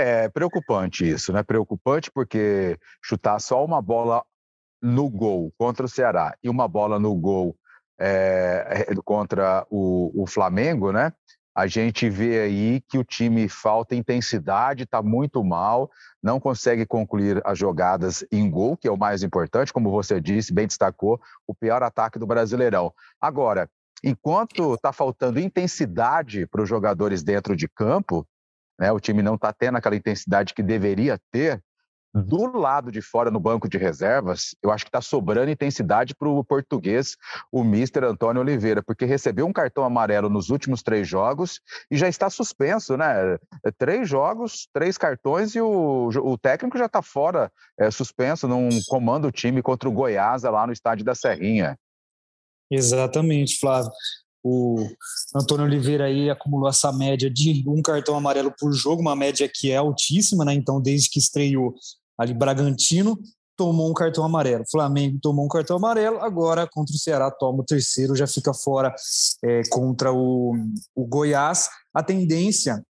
É 0.00 0.28
preocupante 0.28 1.09
isso, 1.09 1.33
né? 1.33 1.43
Preocupante 1.43 2.11
porque 2.11 2.78
chutar 3.02 3.40
só 3.40 3.64
uma 3.64 3.83
bola 3.83 4.25
no 4.81 5.09
gol 5.09 5.52
contra 5.59 5.87
o 5.87 5.88
Ceará 5.88 6.37
e 6.43 6.49
uma 6.49 6.69
bola 6.69 6.99
no 6.99 7.14
gol 7.14 7.57
é, 7.99 8.87
contra 9.05 9.67
o, 9.69 10.23
o, 10.23 10.26
Flamengo, 10.26 10.93
né? 10.93 11.12
A 11.55 11.67
gente 11.67 12.09
vê 12.09 12.43
aí 12.43 12.81
que 12.88 12.97
o 12.97 13.02
time 13.02 13.49
falta 13.49 13.97
intensidade, 13.97 14.85
está 14.85 15.02
muito 15.02 15.43
mal, 15.43 15.90
não 16.23 16.38
consegue 16.38 16.87
concluir 16.87 17.43
as 17.45 17.59
jogadas 17.59 18.25
em 18.31 18.49
gol, 18.49 18.76
que 18.76 18.87
é 18.87 18.93
o 18.93 18.97
mais 18.97 19.25
importante, 19.25 19.73
como 19.73 19.90
você 19.90 20.21
disse, 20.21 20.55
bem 20.55 20.69
destacou, 20.69 21.21
o 21.49 21.55
pior 21.55 21.83
ataque 21.83 22.17
do 22.17 22.26
Brasileirão. 22.28 22.95
Agora, 23.21 23.69
enquanto 24.05 24.75
está 24.75 24.93
faltando 24.93 25.40
intensidade 25.40 26.47
para 26.47 26.62
os 26.62 26.69
jogadores 26.69 27.25
dentro 27.25 27.57
de 27.57 27.69
campo, 27.69 28.25
né? 28.78 28.92
O 28.92 29.00
time 29.00 29.23
não 29.23 29.35
está 29.35 29.52
tendo 29.52 29.76
aquela 29.76 29.97
intensidade 29.97 30.54
que 30.54 30.62
deveria 30.62 31.18
ter. 31.30 31.62
Do 32.14 32.47
lado 32.56 32.90
de 32.90 33.02
fora, 33.02 33.30
no 33.30 33.38
banco 33.38 33.68
de 33.68 33.76
reservas, 33.76 34.56
eu 34.62 34.70
acho 34.73 34.85
que 34.85 34.88
está 34.88 35.00
sobrando 35.00 35.50
intensidade 35.50 36.14
para 36.16 36.26
o 36.26 36.42
português, 36.42 37.16
o 37.52 37.62
mister 37.62 38.02
Antônio 38.02 38.40
Oliveira, 38.40 38.82
porque 38.82 39.04
recebeu 39.04 39.47
um 39.47 39.52
cartão 39.52 39.85
amarelo 39.85 40.30
nos 40.30 40.49
últimos 40.49 40.82
três 40.82 41.06
jogos 41.06 41.61
e 41.90 41.99
já 41.99 42.08
está 42.08 42.30
suspenso, 42.30 42.97
né? 42.97 43.35
É, 43.62 43.70
três 43.76 44.08
jogos, 44.08 44.68
três 44.73 44.97
cartões 44.97 45.54
e 45.54 45.61
o, 45.61 46.08
o 46.08 46.38
técnico 46.38 46.78
já 46.78 46.87
está 46.87 47.02
fora, 47.02 47.52
é, 47.78 47.90
suspenso, 47.90 48.49
não 48.49 48.70
comanda 48.88 49.28
o 49.28 49.32
time 49.32 49.61
contra 49.61 49.87
o 49.87 49.92
Goiás 49.92 50.44
lá 50.44 50.66
no 50.66 50.73
estádio 50.73 51.04
da 51.04 51.14
Serrinha. 51.14 51.78
Exatamente, 52.70 53.58
Flávio. 53.61 53.92
O 54.42 54.87
Antônio 55.35 55.64
Oliveira 55.64 56.04
aí 56.04 56.30
acumulou 56.30 56.68
essa 56.68 56.92
média 56.92 57.28
de 57.28 57.64
um 57.66 57.83
cartão 57.83 58.16
amarelo 58.16 58.52
por 58.59 58.73
jogo, 58.73 59.02
uma 59.02 59.16
média 59.16 59.50
que 59.52 59.71
é 59.71 59.76
altíssima, 59.76 60.45
né? 60.45 60.54
Então, 60.54 60.80
desde 60.80 61.11
que 61.11 61.18
estreou 61.18 61.75
ali 62.16 62.33
Bragantino, 62.33 63.18
tomou 63.57 63.90
um 63.90 63.95
cartão 63.95 64.25
amarelo. 64.25 64.64
Flamengo 64.71 65.18
tomou 65.21 65.45
um 65.45 65.49
cartão 65.49 65.76
amarelo, 65.76 66.18
agora 66.21 66.68
contra 66.71 66.95
o 66.95 66.99
Ceará 66.99 67.28
toma 67.28 67.62
o 67.62 67.64
terceiro, 67.64 68.14
já 68.14 68.26
fica 68.26 68.54
fora 68.54 68.95
é, 69.45 69.62
contra 69.68 70.12
o, 70.12 70.54
o 70.95 71.04
Goiás. 71.04 71.68
A 71.92 72.02
tendência 72.02 72.85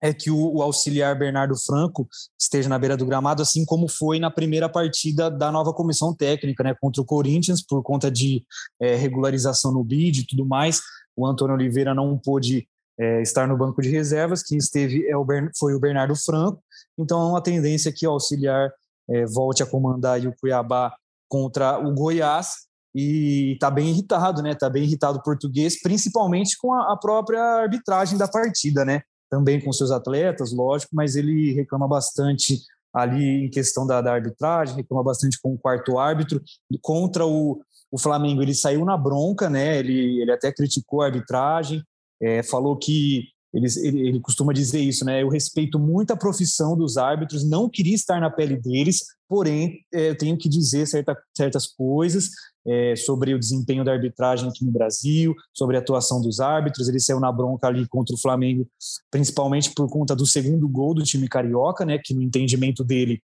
é 0.00 0.12
que 0.12 0.30
o, 0.30 0.56
o, 0.56 0.62
auxiliar 0.62 1.18
Bernardo 1.18 1.56
Franco 1.56 2.08
esteja 2.38 2.68
na 2.68 2.78
beira 2.78 2.96
do 2.96 3.06
gramado, 3.06 3.42
assim 3.42 3.64
como 3.64 3.88
foi 3.88 4.18
na 4.18 4.30
primeira 4.30 4.68
partida 4.68 5.30
da 5.30 5.50
nova 5.50 5.72
comissão 5.72 6.14
técnica, 6.14 6.62
né, 6.62 6.74
contra 6.80 7.02
o 7.02 7.04
Corinthians, 7.04 7.62
por 7.62 7.82
conta 7.82 8.10
de 8.10 8.44
é, 8.80 8.94
regularização 8.94 9.72
no 9.72 9.82
bid 9.82 10.20
e 10.20 10.26
tudo 10.26 10.46
mais. 10.46 10.80
O 11.16 11.26
Antônio 11.26 11.54
Oliveira 11.54 11.94
não 11.94 12.16
pôde 12.16 12.68
é, 12.98 13.22
estar 13.22 13.46
no 13.46 13.56
banco 13.56 13.80
de 13.80 13.88
reservas, 13.88 14.42
quem 14.42 14.58
esteve 14.58 15.06
é 15.06 15.16
o 15.16 15.26
foi 15.58 15.74
o 15.74 15.80
Bernardo 15.80 16.14
Franco. 16.16 16.62
Então, 16.96 17.20
é 17.20 17.30
uma 17.30 17.42
tendência 17.42 17.92
que 17.94 18.06
o 18.06 18.10
auxiliar 18.10 18.70
é, 19.08 19.24
volte 19.26 19.62
a 19.62 19.66
comandar 19.66 20.20
o 20.26 20.34
Cuiabá 20.36 20.94
contra 21.28 21.78
o 21.78 21.94
Goiás 21.94 22.68
e 22.94 23.52
está 23.52 23.70
bem 23.70 23.90
irritado, 23.90 24.42
né? 24.42 24.52
Está 24.52 24.68
bem 24.68 24.84
irritado 24.84 25.18
o 25.18 25.22
português, 25.22 25.80
principalmente 25.80 26.56
com 26.58 26.72
a, 26.74 26.92
a 26.92 26.96
própria 26.96 27.40
arbitragem 27.40 28.18
da 28.18 28.26
partida, 28.26 28.84
né? 28.84 29.02
Também 29.30 29.60
com 29.60 29.72
seus 29.72 29.90
atletas, 29.90 30.52
lógico, 30.52 30.94
mas 30.94 31.16
ele 31.16 31.52
reclama 31.52 31.86
bastante 31.86 32.60
ali 32.92 33.44
em 33.44 33.50
questão 33.50 33.86
da, 33.86 34.00
da 34.00 34.12
arbitragem, 34.12 34.76
reclama 34.76 35.04
bastante 35.04 35.38
com 35.40 35.52
o 35.52 35.58
quarto 35.58 35.98
árbitro. 35.98 36.42
Contra 36.80 37.26
o, 37.26 37.60
o 37.90 37.98
Flamengo, 37.98 38.42
ele 38.42 38.54
saiu 38.54 38.84
na 38.84 38.96
bronca, 38.96 39.48
né? 39.48 39.78
Ele, 39.78 40.22
ele 40.22 40.32
até 40.32 40.52
criticou 40.52 41.02
a 41.02 41.06
arbitragem, 41.06 41.82
é, 42.20 42.42
falou 42.42 42.76
que 42.76 43.28
ele, 43.52 43.66
ele, 43.82 44.08
ele, 44.08 44.20
costuma 44.20 44.52
dizer 44.52 44.80
isso, 44.80 45.04
né? 45.04 45.22
Eu 45.22 45.28
respeito 45.28 45.78
muito 45.78 46.12
a 46.12 46.16
profissão 46.16 46.76
dos 46.76 46.96
árbitros, 46.96 47.48
não 47.48 47.68
queria 47.68 47.94
estar 47.94 48.20
na 48.20 48.30
pele 48.30 48.56
deles, 48.56 49.04
porém 49.28 49.80
é, 49.92 50.10
eu 50.10 50.18
tenho 50.18 50.36
que 50.36 50.48
dizer 50.48 50.86
certa, 50.86 51.16
certas 51.34 51.66
coisas 51.66 52.30
é, 52.68 52.94
sobre 52.96 53.32
o 53.32 53.38
desempenho 53.38 53.82
da 53.82 53.92
arbitragem 53.92 54.48
aqui 54.48 54.64
no 54.64 54.70
Brasil, 54.70 55.34
sobre 55.54 55.76
a 55.76 55.80
atuação 55.80 56.20
dos 56.20 56.38
árbitros. 56.38 56.88
Ele 56.88 57.00
saiu 57.00 57.18
na 57.18 57.32
bronca 57.32 57.66
ali 57.66 57.86
contra 57.88 58.14
o 58.14 58.18
Flamengo, 58.18 58.68
principalmente 59.10 59.72
por 59.72 59.88
conta 59.88 60.14
do 60.14 60.26
segundo 60.26 60.68
gol 60.68 60.94
do 60.94 61.02
time 61.02 61.28
carioca, 61.28 61.84
né? 61.84 61.98
Que 62.02 62.12
no 62.12 62.22
entendimento 62.22 62.84
dele 62.84 63.22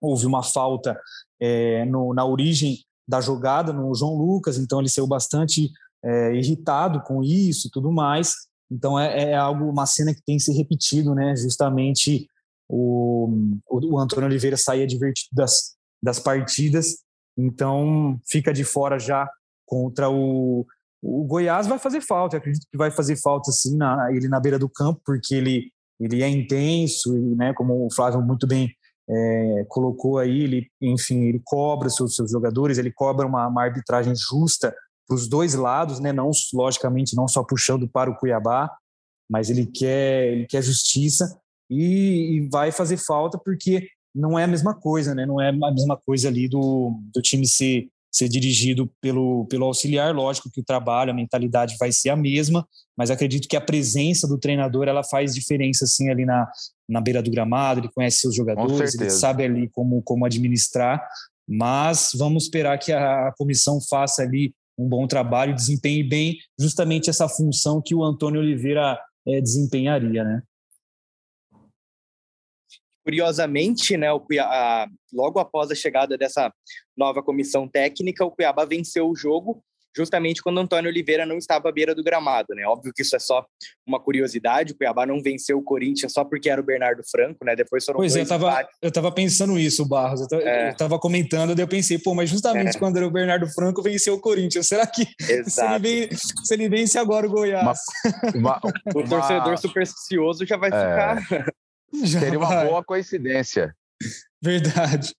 houve 0.00 0.26
uma 0.26 0.42
falta 0.42 0.98
é, 1.40 1.84
no, 1.86 2.12
na 2.12 2.24
origem 2.24 2.78
da 3.08 3.20
jogada 3.20 3.72
no 3.72 3.94
João 3.94 4.14
Lucas, 4.14 4.58
então 4.58 4.80
ele 4.80 4.88
saiu 4.88 5.06
bastante 5.06 5.70
é, 6.04 6.34
irritado 6.34 7.00
com 7.02 7.22
isso 7.22 7.68
e 7.68 7.70
tudo 7.70 7.90
mais. 7.90 8.34
Então 8.70 8.98
é, 8.98 9.30
é, 9.30 9.34
algo, 9.34 9.70
uma 9.70 9.86
cena 9.86 10.14
que 10.14 10.22
tem 10.22 10.38
se 10.38 10.52
repetido, 10.52 11.14
né? 11.14 11.34
Justamente 11.36 12.28
o, 12.68 13.30
o, 13.70 13.98
Antônio 13.98 14.26
Oliveira 14.26 14.56
saía 14.56 14.86
divertido 14.86 15.30
das, 15.32 15.76
das 16.02 16.18
partidas, 16.18 16.98
então 17.36 18.18
fica 18.28 18.52
de 18.52 18.64
fora 18.64 18.98
já 18.98 19.28
contra 19.66 20.08
o, 20.08 20.66
o 21.02 21.24
Goiás. 21.24 21.66
Vai 21.66 21.78
fazer 21.78 22.00
falta, 22.00 22.36
eu 22.36 22.38
acredito 22.38 22.66
que 22.70 22.78
vai 22.78 22.90
fazer 22.90 23.16
falta 23.16 23.50
sim 23.52 23.76
na, 23.76 24.08
ele 24.12 24.28
na 24.28 24.40
beira 24.40 24.58
do 24.58 24.68
campo, 24.68 25.00
porque 25.04 25.34
ele, 25.34 25.70
ele 26.00 26.22
é 26.22 26.28
intenso, 26.28 27.16
e, 27.16 27.34
né? 27.34 27.52
Como 27.54 27.86
o 27.86 27.92
Flávio 27.92 28.22
muito 28.22 28.46
bem 28.46 28.70
é, 29.08 29.64
colocou 29.68 30.18
aí, 30.18 30.42
ele, 30.42 30.68
enfim, 30.80 31.24
ele 31.24 31.40
cobra 31.44 31.88
seus, 31.88 32.16
seus 32.16 32.30
jogadores, 32.30 32.78
ele 32.78 32.92
cobra 32.92 33.26
uma, 33.26 33.46
uma 33.46 33.62
arbitragem 33.62 34.14
justa 34.16 34.74
para 35.06 35.14
os 35.14 35.28
dois 35.28 35.54
lados, 35.54 36.00
né? 36.00 36.12
Não 36.12 36.30
logicamente 36.52 37.14
não 37.14 37.28
só 37.28 37.44
puxando 37.44 37.88
para 37.88 38.10
o 38.10 38.16
Cuiabá, 38.16 38.70
mas 39.30 39.50
ele 39.50 39.66
quer 39.66 40.32
ele 40.32 40.46
quer 40.46 40.62
justiça 40.62 41.38
e, 41.70 42.36
e, 42.36 42.48
vai 42.48 42.70
fazer 42.70 42.96
falta 42.96 43.38
porque 43.38 43.88
não 44.16 44.38
é 44.38 44.44
a 44.44 44.48
mesma 44.48 44.74
coisa, 44.74 45.14
né? 45.14 45.26
Não 45.26 45.40
é 45.40 45.50
a 45.50 45.72
mesma 45.72 45.96
coisa 45.96 46.28
ali 46.28 46.48
do, 46.48 46.98
do 47.14 47.20
time 47.20 47.46
ser 47.46 47.88
ser 48.16 48.30
dirigido 48.30 48.90
pelo, 48.98 49.44
pelo 49.44 49.66
auxiliar, 49.66 50.14
lógico 50.14 50.50
que 50.50 50.60
o 50.60 50.64
trabalho, 50.64 51.10
a 51.10 51.14
mentalidade 51.14 51.76
vai 51.78 51.92
ser 51.92 52.08
a 52.08 52.16
mesma, 52.16 52.66
mas 52.96 53.10
acredito 53.10 53.46
que 53.46 53.56
a 53.56 53.60
presença 53.60 54.26
do 54.26 54.38
treinador 54.38 54.88
ela 54.88 55.04
faz 55.04 55.34
diferença 55.34 55.84
assim 55.84 56.08
ali 56.08 56.24
na, 56.24 56.50
na 56.88 56.98
beira 56.98 57.22
do 57.22 57.30
gramado, 57.30 57.80
ele 57.80 57.90
conhece 57.94 58.20
seus 58.20 58.34
jogadores, 58.34 58.94
ele 58.94 59.10
sabe 59.10 59.44
ali 59.44 59.68
como, 59.68 60.00
como 60.02 60.24
administrar, 60.24 61.06
mas 61.46 62.12
vamos 62.16 62.44
esperar 62.44 62.78
que 62.78 62.90
a, 62.90 63.28
a 63.28 63.32
comissão 63.32 63.78
faça 63.82 64.22
ali 64.22 64.54
um 64.78 64.88
bom 64.88 65.06
trabalho, 65.06 65.54
desempenhe 65.54 66.02
bem 66.02 66.38
justamente 66.58 67.10
essa 67.10 67.28
função 67.28 67.82
que 67.82 67.94
o 67.94 68.02
Antônio 68.02 68.40
Oliveira 68.40 68.98
é, 69.26 69.42
desempenharia, 69.42 70.24
né? 70.24 70.42
Curiosamente, 73.06 73.96
né, 73.96 74.10
o 74.10 74.18
Cuiabá, 74.18 74.88
logo 75.12 75.38
após 75.38 75.70
a 75.70 75.76
chegada 75.76 76.18
dessa 76.18 76.52
nova 76.96 77.22
comissão 77.22 77.68
técnica, 77.68 78.24
o 78.24 78.32
Cuiabá 78.32 78.64
venceu 78.64 79.08
o 79.08 79.14
jogo 79.14 79.62
justamente 79.96 80.42
quando 80.42 80.60
Antônio 80.60 80.90
Oliveira 80.90 81.24
não 81.24 81.38
estava 81.38 81.70
à 81.70 81.72
beira 81.72 81.94
do 81.94 82.04
gramado, 82.04 82.54
né? 82.54 82.66
Óbvio 82.66 82.92
que 82.94 83.00
isso 83.00 83.16
é 83.16 83.18
só 83.18 83.44
uma 83.86 83.98
curiosidade, 83.98 84.74
o 84.74 84.76
Cuiabá 84.76 85.06
não 85.06 85.22
venceu 85.22 85.56
o 85.58 85.62
Corinthians 85.62 86.12
só 86.12 86.22
porque 86.22 86.50
era 86.50 86.60
o 86.60 86.64
Bernardo 86.64 87.02
Franco, 87.10 87.44
né? 87.44 87.56
Depois 87.56 87.84
foram 87.84 87.98
Pois 87.98 88.14
é, 88.14 88.20
eu 88.20 88.28
tava, 88.28 88.68
eu 88.82 88.92
tava 88.92 89.10
pensando 89.10 89.58
isso, 89.58 89.88
Barros, 89.88 90.20
eu, 90.30 90.40
é. 90.40 90.70
eu 90.70 90.76
tava 90.76 90.98
comentando, 90.98 91.54
daí 91.54 91.64
eu 91.64 91.68
pensei, 91.68 91.98
pô, 91.98 92.14
mas 92.14 92.28
justamente 92.28 92.76
é. 92.76 92.78
quando 92.78 92.98
era 92.98 93.06
o 93.06 93.10
Bernardo 93.10 93.46
Franco 93.54 93.80
venceu 93.80 94.14
o 94.14 94.20
Corinthians, 94.20 94.68
será 94.68 94.86
que 94.86 95.06
se 95.48 95.64
ele, 95.64 95.78
vem, 95.78 96.08
se 96.12 96.54
ele, 96.54 96.68
vence 96.68 96.98
agora 96.98 97.26
o 97.26 97.30
Goiás? 97.30 97.78
Uma, 98.34 98.60
uma, 98.60 98.60
o 98.94 99.08
torcedor 99.08 99.56
supersticioso 99.56 100.44
já 100.44 100.58
vai 100.58 100.70
é. 100.70 101.16
ficar... 101.20 101.46
Já 101.92 102.20
Seria 102.20 102.38
uma 102.38 102.48
vai. 102.48 102.66
boa 102.66 102.84
coincidência. 102.84 103.74
Verdade. 104.42 105.14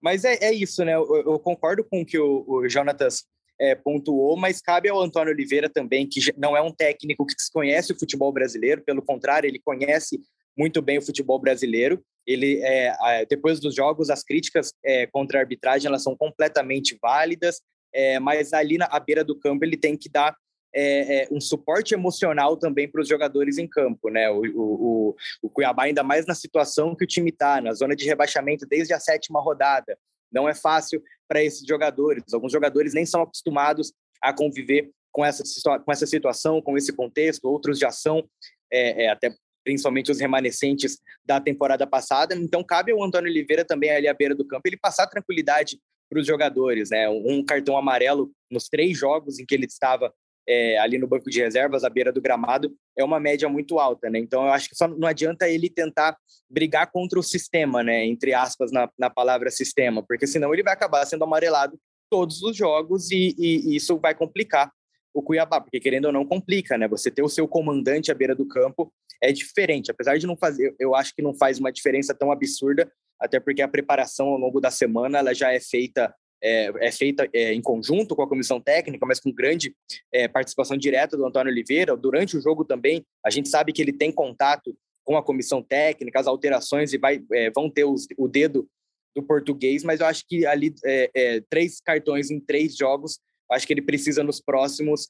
Mas 0.00 0.24
é, 0.24 0.34
é 0.42 0.52
isso, 0.52 0.84
né? 0.84 0.94
Eu, 0.94 1.16
eu, 1.16 1.38
concordo 1.38 1.84
com 1.84 2.02
o 2.02 2.06
que 2.06 2.18
o, 2.18 2.44
o 2.46 2.68
Jonatas 2.68 3.24
é, 3.58 3.74
pontuou, 3.74 4.36
mas 4.36 4.60
cabe 4.60 4.88
ao 4.88 5.00
Antônio 5.00 5.32
Oliveira 5.32 5.68
também, 5.68 6.08
que 6.08 6.20
não 6.36 6.56
é 6.56 6.60
um 6.60 6.72
técnico 6.72 7.24
que 7.24 7.34
conhece 7.52 7.92
o 7.92 7.98
futebol 7.98 8.32
brasileiro, 8.32 8.82
pelo 8.82 9.00
contrário, 9.00 9.46
ele 9.46 9.60
conhece 9.64 10.20
muito 10.58 10.82
bem 10.82 10.98
o 10.98 11.02
futebol 11.02 11.38
brasileiro. 11.38 12.02
Ele, 12.26 12.60
é, 12.62 13.24
depois 13.26 13.60
dos 13.60 13.74
jogos, 13.74 14.10
as 14.10 14.22
críticas 14.22 14.72
é, 14.84 15.06
contra 15.06 15.38
a 15.38 15.42
arbitragem 15.42 15.88
elas 15.88 16.02
são 16.02 16.16
completamente 16.16 16.98
válidas, 17.00 17.60
é, 17.94 18.18
mas 18.18 18.52
ali 18.52 18.78
na 18.78 18.88
beira 18.98 19.24
do 19.24 19.38
campo 19.38 19.64
ele 19.64 19.76
tem 19.76 19.96
que 19.96 20.08
dar 20.08 20.36
é, 20.74 21.22
é, 21.22 21.28
um 21.30 21.40
suporte 21.40 21.94
emocional 21.94 22.56
também 22.56 22.88
para 22.88 23.00
os 23.00 23.08
jogadores 23.08 23.58
em 23.58 23.66
campo, 23.66 24.08
né? 24.08 24.30
O, 24.30 24.42
o, 24.54 25.16
o, 25.42 25.50
Cuiabá, 25.50 25.84
ainda 25.84 26.02
mais 26.02 26.26
na 26.26 26.34
situação 26.34 26.94
que 26.94 27.04
o 27.04 27.06
time 27.06 27.30
está, 27.30 27.60
na 27.60 27.72
zona 27.72 27.94
de 27.94 28.06
rebaixamento 28.06 28.66
desde 28.66 28.94
a 28.94 29.00
sétima 29.00 29.40
rodada. 29.40 29.98
Não 30.32 30.48
é 30.48 30.54
fácil 30.54 31.02
para 31.28 31.42
esses 31.42 31.66
jogadores. 31.66 32.24
Alguns 32.32 32.52
jogadores 32.52 32.94
nem 32.94 33.04
são 33.04 33.22
acostumados 33.22 33.92
a 34.20 34.32
conviver 34.32 34.90
com 35.10 35.24
essa, 35.24 35.42
com 35.80 35.92
essa 35.92 36.06
situação, 36.06 36.62
com 36.62 36.76
esse 36.76 36.92
contexto, 36.92 37.44
outros 37.44 37.78
já 37.78 37.90
são, 37.90 38.26
é, 38.72 39.04
é, 39.04 39.10
até 39.10 39.30
principalmente 39.62 40.10
os 40.10 40.18
remanescentes 40.18 40.98
da 41.24 41.38
temporada 41.38 41.86
passada. 41.86 42.34
Então, 42.34 42.64
cabe 42.64 42.92
ao 42.92 43.02
Antônio 43.02 43.30
Oliveira 43.30 43.64
também 43.64 43.90
ali 43.90 44.08
à 44.08 44.14
beira 44.14 44.34
do 44.34 44.46
campo 44.46 44.62
ele 44.66 44.78
passar 44.78 45.06
tranquilidade 45.06 45.78
para 46.08 46.18
os 46.20 46.26
jogadores, 46.26 46.90
né? 46.90 47.08
Um 47.08 47.44
cartão 47.44 47.76
amarelo 47.76 48.30
nos 48.50 48.68
três 48.68 48.98
jogos 48.98 49.38
em 49.38 49.46
que 49.46 49.54
ele 49.54 49.66
estava 49.66 50.12
é, 50.48 50.78
ali 50.78 50.98
no 50.98 51.06
banco 51.06 51.30
de 51.30 51.40
reservas, 51.40 51.84
à 51.84 51.90
beira 51.90 52.12
do 52.12 52.20
gramado, 52.20 52.74
é 52.96 53.04
uma 53.04 53.20
média 53.20 53.48
muito 53.48 53.78
alta, 53.78 54.10
né? 54.10 54.18
Então, 54.18 54.44
eu 54.44 54.52
acho 54.52 54.68
que 54.68 54.76
só 54.76 54.88
não 54.88 55.06
adianta 55.06 55.48
ele 55.48 55.68
tentar 55.68 56.16
brigar 56.50 56.90
contra 56.90 57.18
o 57.18 57.22
sistema, 57.22 57.82
né? 57.82 58.04
Entre 58.04 58.34
aspas, 58.34 58.72
na, 58.72 58.90
na 58.98 59.08
palavra 59.08 59.50
sistema, 59.50 60.02
porque 60.02 60.26
senão 60.26 60.52
ele 60.52 60.62
vai 60.62 60.72
acabar 60.72 61.04
sendo 61.06 61.24
amarelado 61.24 61.78
todos 62.10 62.42
os 62.42 62.56
jogos 62.56 63.10
e, 63.10 63.34
e, 63.38 63.70
e 63.70 63.76
isso 63.76 63.98
vai 63.98 64.14
complicar 64.14 64.70
o 65.14 65.22
Cuiabá, 65.22 65.60
porque 65.60 65.78
querendo 65.78 66.06
ou 66.06 66.12
não 66.12 66.24
complica, 66.24 66.76
né? 66.76 66.88
Você 66.88 67.10
ter 67.10 67.22
o 67.22 67.28
seu 67.28 67.46
comandante 67.46 68.10
à 68.10 68.14
beira 68.14 68.34
do 68.34 68.46
campo 68.46 68.92
é 69.22 69.30
diferente, 69.30 69.90
apesar 69.90 70.18
de 70.18 70.26
não 70.26 70.36
fazer, 70.36 70.74
eu 70.78 70.94
acho 70.94 71.14
que 71.14 71.22
não 71.22 71.34
faz 71.34 71.58
uma 71.58 71.70
diferença 71.70 72.14
tão 72.14 72.32
absurda, 72.32 72.90
até 73.20 73.38
porque 73.38 73.62
a 73.62 73.68
preparação 73.68 74.28
ao 74.28 74.38
longo 74.38 74.60
da 74.60 74.70
semana 74.70 75.18
ela 75.18 75.32
já 75.32 75.52
é 75.52 75.60
feita 75.60 76.12
é, 76.42 76.72
é 76.80 76.90
feita 76.90 77.28
é, 77.32 77.54
em 77.54 77.62
conjunto 77.62 78.16
com 78.16 78.22
a 78.22 78.28
comissão 78.28 78.60
técnica, 78.60 79.06
mas 79.06 79.20
com 79.20 79.32
grande 79.32 79.74
é, 80.12 80.26
participação 80.26 80.76
direta 80.76 81.16
do 81.16 81.24
Antônio 81.24 81.52
Oliveira. 81.52 81.96
Durante 81.96 82.36
o 82.36 82.40
jogo 82.40 82.64
também, 82.64 83.04
a 83.24 83.30
gente 83.30 83.48
sabe 83.48 83.72
que 83.72 83.80
ele 83.80 83.92
tem 83.92 84.10
contato 84.10 84.76
com 85.04 85.16
a 85.16 85.22
comissão 85.22 85.62
técnica, 85.62 86.18
as 86.18 86.26
alterações 86.26 86.92
e 86.92 86.98
vai, 86.98 87.22
é, 87.32 87.50
vão 87.50 87.70
ter 87.70 87.84
os, 87.84 88.06
o 88.16 88.26
dedo 88.26 88.68
do 89.14 89.22
português, 89.22 89.84
mas 89.84 90.00
eu 90.00 90.06
acho 90.06 90.24
que 90.26 90.46
ali 90.46 90.74
é, 90.84 91.10
é, 91.14 91.40
três 91.48 91.80
cartões 91.80 92.30
em 92.30 92.40
três 92.40 92.76
jogos, 92.76 93.20
acho 93.50 93.66
que 93.66 93.72
ele 93.72 93.82
precisa 93.82 94.22
nos 94.22 94.40
próximos 94.40 95.06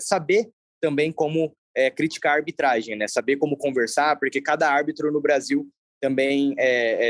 saber 0.00 0.48
também 0.80 1.10
como 1.10 1.52
criticar 1.96 2.34
a 2.34 2.36
arbitragem, 2.36 2.94
né? 2.94 3.08
Saber 3.08 3.36
como 3.38 3.56
conversar, 3.56 4.16
porque 4.20 4.40
cada 4.40 4.70
árbitro 4.70 5.10
no 5.10 5.20
Brasil 5.20 5.68
também 6.00 6.54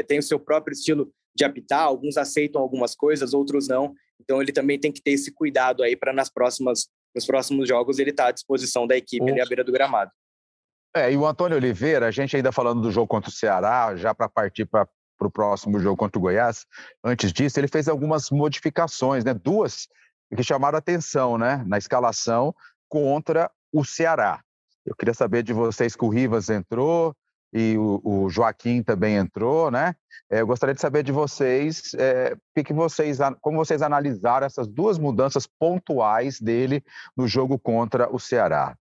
tem 0.08 0.18
o 0.18 0.22
seu 0.22 0.40
próprio 0.40 0.72
estilo 0.72 1.12
de 1.36 1.44
apitar, 1.44 1.82
alguns 1.82 2.16
aceitam 2.16 2.60
algumas 2.60 2.94
coisas, 2.94 3.34
outros 3.34 3.68
não. 3.68 3.94
Então 4.20 4.40
ele 4.40 4.52
também 4.52 4.78
tem 4.78 4.90
que 4.90 5.02
ter 5.02 5.12
esse 5.12 5.32
cuidado 5.32 5.82
aí 5.82 5.94
para 5.94 6.12
nas 6.12 6.30
próximas 6.30 6.88
nos 7.14 7.24
próximos 7.24 7.66
jogos 7.66 7.98
ele 7.98 8.12
tá 8.12 8.26
à 8.26 8.30
disposição 8.30 8.86
da 8.86 8.94
equipe 8.94 9.30
ali 9.30 9.40
à 9.40 9.46
beira 9.46 9.64
do 9.64 9.72
gramado. 9.72 10.10
É, 10.94 11.10
e 11.10 11.16
o 11.16 11.26
Antônio 11.26 11.56
Oliveira, 11.56 12.06
a 12.06 12.10
gente 12.10 12.36
ainda 12.36 12.52
falando 12.52 12.82
do 12.82 12.90
jogo 12.90 13.06
contra 13.06 13.30
o 13.30 13.32
Ceará, 13.32 13.96
já 13.96 14.14
para 14.14 14.28
partir 14.28 14.66
para 14.66 14.86
o 15.20 15.30
próximo 15.30 15.78
jogo 15.78 15.96
contra 15.96 16.18
o 16.18 16.22
Goiás, 16.22 16.66
antes 17.02 17.32
disso, 17.32 17.58
ele 17.58 17.68
fez 17.68 17.88
algumas 17.88 18.30
modificações, 18.30 19.24
né? 19.24 19.32
Duas 19.32 19.88
que 20.34 20.42
chamaram 20.42 20.76
atenção, 20.76 21.38
né? 21.38 21.64
Na 21.66 21.78
escalação 21.78 22.54
contra 22.88 23.50
o 23.72 23.84
Ceará. 23.84 24.42
Eu 24.84 24.94
queria 24.94 25.14
saber 25.14 25.42
de 25.42 25.52
vocês 25.52 25.96
que 25.96 26.04
o 26.04 26.08
Rivas 26.08 26.48
entrou, 26.48 27.14
e 27.52 27.76
o, 27.78 28.00
o 28.04 28.28
Joaquim 28.28 28.82
também 28.82 29.16
entrou, 29.16 29.70
né? 29.70 29.94
É, 30.30 30.40
eu 30.40 30.46
gostaria 30.46 30.74
de 30.74 30.80
saber 30.80 31.02
de 31.02 31.12
vocês, 31.12 31.94
é, 31.94 32.36
que 32.64 32.72
vocês, 32.72 33.18
como 33.40 33.58
vocês 33.58 33.80
analisaram 33.82 34.46
essas 34.46 34.66
duas 34.66 34.98
mudanças 34.98 35.46
pontuais 35.46 36.40
dele 36.40 36.82
no 37.16 37.28
jogo 37.28 37.58
contra 37.58 38.12
o 38.12 38.18
Ceará. 38.18 38.76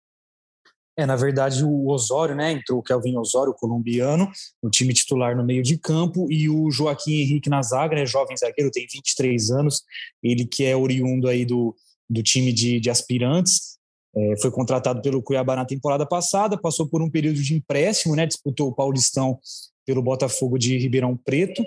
É, 0.95 1.07
na 1.07 1.15
verdade, 1.15 1.63
o 1.65 1.87
Osório, 1.87 2.35
né? 2.35 2.51
Entrou 2.51 2.79
o 2.79 2.83
Kelvin 2.83 3.17
Osório, 3.17 3.53
colombiano, 3.53 4.31
no 4.61 4.69
time 4.69 4.93
titular 4.93 5.35
no 5.35 5.43
meio 5.43 5.63
de 5.63 5.77
campo, 5.77 6.31
e 6.31 6.47
o 6.47 6.69
Joaquim 6.69 7.19
Henrique 7.21 7.49
na 7.49 7.63
zaga, 7.63 7.95
né? 7.95 8.05
Jovem 8.05 8.37
zagueiro, 8.37 8.69
tem 8.71 8.85
23 8.91 9.49
anos, 9.49 9.81
ele 10.21 10.45
que 10.45 10.63
é 10.63 10.75
oriundo 10.75 11.27
aí 11.27 11.45
do, 11.45 11.75
do 12.07 12.21
time 12.21 12.53
de, 12.53 12.79
de 12.79 12.89
aspirantes. 12.91 13.72
É, 14.15 14.35
foi 14.41 14.51
contratado 14.51 15.01
pelo 15.01 15.23
Cuiabá 15.23 15.55
na 15.55 15.65
temporada 15.65 16.05
passada, 16.05 16.57
passou 16.57 16.87
por 16.87 17.01
um 17.01 17.09
período 17.09 17.41
de 17.41 17.55
empréstimo, 17.55 18.15
né? 18.15 18.25
Disputou 18.25 18.69
o 18.69 18.73
Paulistão 18.73 19.39
pelo 19.85 20.01
Botafogo 20.01 20.57
de 20.57 20.77
Ribeirão 20.77 21.17
Preto. 21.17 21.63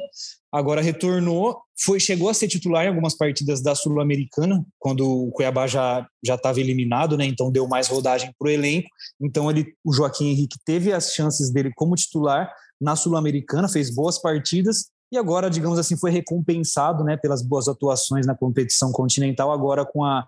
Agora 0.51 0.81
retornou, 0.81 1.59
foi 1.79 2.01
chegou 2.01 2.29
a 2.29 2.35
ser 2.35 2.49
titular 2.49 2.85
em 2.85 2.89
algumas 2.89 3.15
partidas 3.15 3.61
da 3.61 3.75
Sul-Americana, 3.75 4.65
quando 4.79 5.07
o 5.07 5.31
Cuiabá 5.33 5.67
já 5.67 6.07
já 6.25 6.37
estava 6.37 6.61
eliminado, 6.61 7.17
né? 7.17 7.27
Então 7.27 7.51
deu 7.51 7.67
mais 7.69 7.89
rodagem 7.89 8.33
para 8.39 8.47
o 8.47 8.51
elenco. 8.51 8.89
Então 9.21 9.51
ele, 9.51 9.75
o 9.85 9.93
Joaquim 9.93 10.31
Henrique 10.31 10.59
teve 10.65 10.93
as 10.93 11.13
chances 11.13 11.51
dele 11.51 11.71
como 11.75 11.95
titular 11.95 12.51
na 12.81 12.95
Sul-Americana, 12.95 13.69
fez 13.69 13.95
boas 13.95 14.21
partidas 14.21 14.87
e 15.11 15.17
agora, 15.17 15.49
digamos 15.49 15.79
assim, 15.79 15.97
foi 15.97 16.11
recompensado, 16.11 17.05
né, 17.05 17.17
pelas 17.17 17.41
boas 17.43 17.69
atuações 17.69 18.27
na 18.27 18.35
competição 18.35 18.91
continental. 18.91 19.53
Agora 19.53 19.85
com 19.85 20.05
a 20.05 20.25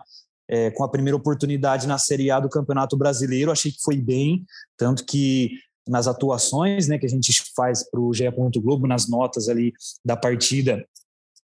é, 0.49 0.71
com 0.71 0.83
a 0.83 0.89
primeira 0.89 1.17
oportunidade 1.17 1.87
na 1.87 1.99
Série 1.99 2.31
A 2.31 2.41
do 2.41 2.49
Campeonato 2.49 2.97
Brasileiro, 2.97 3.51
achei 3.51 3.71
que 3.71 3.83
foi 3.83 3.97
bem, 3.97 4.45
tanto 4.77 5.05
que 5.05 5.51
nas 5.87 6.07
atuações 6.07 6.87
né, 6.87 6.99
que 6.99 7.07
a 7.07 7.09
gente 7.09 7.33
faz 7.57 7.89
para 7.89 8.01
o 8.01 8.13
GE. 8.13 8.25
Globo, 8.59 8.87
nas 8.87 9.09
notas 9.09 9.49
ali 9.49 9.73
da 10.05 10.17
partida, 10.17 10.85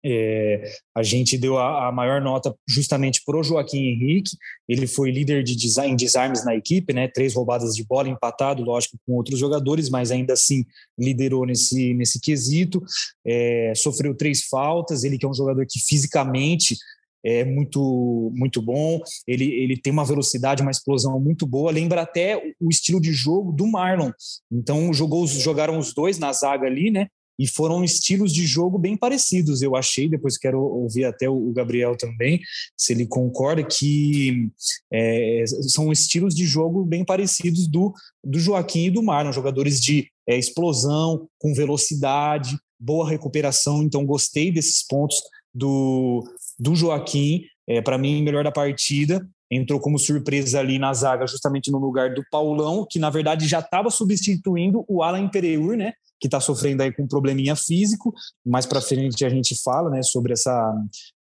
é, 0.02 0.72
a 0.94 1.02
gente 1.02 1.36
deu 1.36 1.58
a, 1.58 1.88
a 1.88 1.92
maior 1.92 2.20
nota 2.22 2.54
justamente 2.66 3.22
para 3.24 3.38
o 3.38 3.42
Joaquim 3.42 3.88
Henrique. 3.88 4.36
Ele 4.68 4.86
foi 4.86 5.10
líder 5.10 5.42
de 5.42 5.54
design, 5.54 5.94
desarmes 5.94 6.44
na 6.44 6.54
equipe, 6.54 6.92
né? 6.92 7.06
Três 7.08 7.34
roubadas 7.34 7.74
de 7.74 7.84
bola, 7.84 8.08
empatado, 8.08 8.62
lógico, 8.62 8.98
com 9.06 9.14
outros 9.14 9.38
jogadores, 9.38 9.90
mas 9.90 10.10
ainda 10.10 10.32
assim 10.32 10.64
liderou 10.98 11.44
nesse, 11.44 11.92
nesse 11.94 12.18
quesito. 12.18 12.82
É, 13.26 13.72
sofreu 13.76 14.14
três 14.14 14.44
faltas. 14.44 15.04
Ele 15.04 15.18
que 15.18 15.26
é 15.26 15.28
um 15.28 15.34
jogador 15.34 15.66
que 15.68 15.78
fisicamente 15.78 16.76
é 17.24 17.44
muito 17.44 18.32
muito 18.34 18.62
bom. 18.62 19.00
Ele, 19.26 19.44
ele 19.44 19.76
tem 19.76 19.92
uma 19.92 20.04
velocidade, 20.04 20.62
uma 20.62 20.70
explosão 20.70 21.20
muito 21.20 21.46
boa. 21.46 21.70
Lembra 21.70 22.02
até 22.02 22.36
o 22.60 22.68
estilo 22.68 23.00
de 23.00 23.12
jogo 23.12 23.52
do 23.52 23.66
Marlon. 23.66 24.10
Então 24.50 24.92
jogou, 24.92 25.26
jogaram 25.26 25.78
os 25.78 25.92
dois 25.94 26.18
na 26.18 26.32
zaga 26.32 26.66
ali, 26.66 26.90
né? 26.90 27.08
E 27.38 27.46
foram 27.46 27.82
estilos 27.82 28.34
de 28.34 28.46
jogo 28.46 28.78
bem 28.78 28.98
parecidos, 28.98 29.62
eu 29.62 29.74
achei. 29.74 30.06
Depois 30.06 30.36
quero 30.36 30.60
ouvir 30.60 31.06
até 31.06 31.26
o 31.26 31.50
Gabriel 31.52 31.96
também, 31.96 32.38
se 32.76 32.92
ele 32.92 33.06
concorda, 33.06 33.64
que 33.64 34.50
é, 34.92 35.44
são 35.46 35.90
estilos 35.90 36.34
de 36.34 36.44
jogo 36.44 36.84
bem 36.84 37.02
parecidos 37.02 37.66
do, 37.66 37.94
do 38.22 38.38
Joaquim 38.38 38.86
e 38.86 38.90
do 38.90 39.02
Marlon, 39.02 39.32
jogadores 39.32 39.80
de 39.80 40.06
é, 40.28 40.38
explosão, 40.38 41.26
com 41.38 41.54
velocidade, 41.54 42.58
boa 42.78 43.08
recuperação. 43.08 43.82
Então, 43.82 44.04
gostei 44.04 44.52
desses 44.52 44.86
pontos 44.86 45.16
do, 45.54 46.22
do 46.60 46.76
Joaquim, 46.76 47.42
é, 47.66 47.80
para 47.80 47.96
mim, 47.96 48.22
melhor 48.22 48.44
da 48.44 48.52
partida. 48.52 49.26
Entrou 49.50 49.80
como 49.80 49.98
surpresa 49.98 50.60
ali 50.60 50.78
na 50.78 50.92
zaga, 50.94 51.26
justamente 51.26 51.70
no 51.70 51.78
lugar 51.78 52.14
do 52.14 52.22
Paulão, 52.30 52.86
que 52.88 52.98
na 52.98 53.10
verdade 53.10 53.48
já 53.48 53.58
estava 53.58 53.90
substituindo 53.90 54.84
o 54.86 55.02
Alan 55.02 55.28
Pereur, 55.28 55.76
né? 55.76 55.92
Que 56.20 56.28
está 56.28 56.38
sofrendo 56.38 56.82
aí 56.82 56.92
com 56.92 57.02
um 57.02 57.08
probleminha 57.08 57.56
físico. 57.56 58.14
Mais 58.46 58.66
para 58.66 58.80
frente 58.80 59.24
a 59.24 59.28
gente 59.28 59.60
fala, 59.60 59.90
né? 59.90 60.02
Sobre 60.02 60.34
essa 60.34 60.72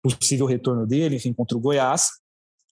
possível 0.03 0.47
retorno 0.47 0.87
dele, 0.87 1.17
enfim, 1.17 1.33
contra 1.33 1.57
o 1.57 1.61
Goiás. 1.61 2.09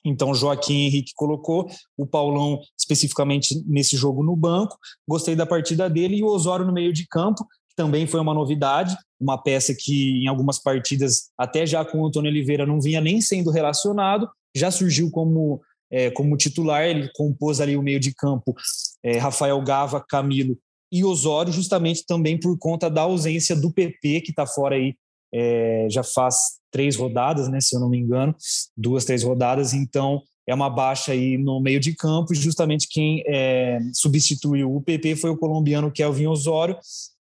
Então, 0.05 0.35
Joaquim 0.35 0.87
Henrique 0.87 1.13
colocou 1.15 1.67
o 1.97 2.07
Paulão 2.07 2.61
especificamente 2.79 3.63
nesse 3.67 3.97
jogo 3.97 4.23
no 4.23 4.37
banco. 4.37 4.77
Gostei 5.09 5.35
da 5.35 5.47
partida 5.47 5.89
dele 5.89 6.17
e 6.17 6.23
o 6.23 6.27
Osório 6.27 6.67
no 6.67 6.73
meio 6.73 6.93
de 6.93 7.07
campo 7.07 7.47
também 7.77 8.07
foi 8.07 8.21
uma 8.21 8.35
novidade, 8.35 8.97
uma 9.21 9.37
peça 9.37 9.75
que 9.75 10.23
em 10.23 10.29
algumas 10.29 10.59
partidas, 10.59 11.31
até 11.37 11.67
já 11.67 11.85
com 11.85 12.01
o 12.01 12.07
Antônio 12.07 12.31
Oliveira, 12.31 12.67
não 12.67 12.81
vinha 12.81 13.01
nem 13.01 13.21
sendo 13.21 13.51
relacionado, 13.51 14.29
já 14.55 14.71
surgiu 14.71 15.11
como, 15.11 15.61
é, 15.91 16.11
como 16.11 16.37
titular, 16.37 16.85
ele 16.85 17.11
compôs 17.15 17.61
ali 17.61 17.77
o 17.77 17.83
meio 17.83 17.99
de 17.99 18.15
campo, 18.15 18.55
é, 19.03 19.19
Rafael 19.19 19.61
Gava, 19.63 20.01
Camilo 20.01 20.57
e 20.93 21.05
Osório, 21.05 21.53
justamente 21.53 22.07
também 22.07 22.39
por 22.39 22.57
conta 22.59 22.89
da 22.89 23.03
ausência 23.03 23.57
do 23.57 23.73
PP, 23.73 24.21
que 24.21 24.31
está 24.31 24.47
fora 24.47 24.77
aí 24.77 24.95
é, 25.35 25.89
já 25.91 26.05
faz 26.05 26.61
três 26.71 26.95
rodadas, 26.95 27.49
né, 27.49 27.61
se 27.61 27.75
eu 27.75 27.81
não 27.81 27.89
me 27.89 27.99
engano, 27.99 28.35
duas, 28.77 29.05
três 29.05 29.25
rodadas, 29.25 29.75
então 29.75 30.23
é 30.47 30.55
uma 30.55 30.71
baixa 30.71 31.13
aí 31.13 31.37
no 31.37 31.61
meio 31.61 31.81
de 31.81 31.95
campo, 31.95 32.33
e 32.33 32.37
justamente 32.37 32.87
quem 32.89 33.25
é, 33.27 33.81
substituiu 33.93 34.75
o 34.75 34.81
PP 34.81 35.17
foi 35.17 35.31
o 35.31 35.37
colombiano 35.37 35.91
Kelvin 35.91 36.27
Osório, 36.27 36.77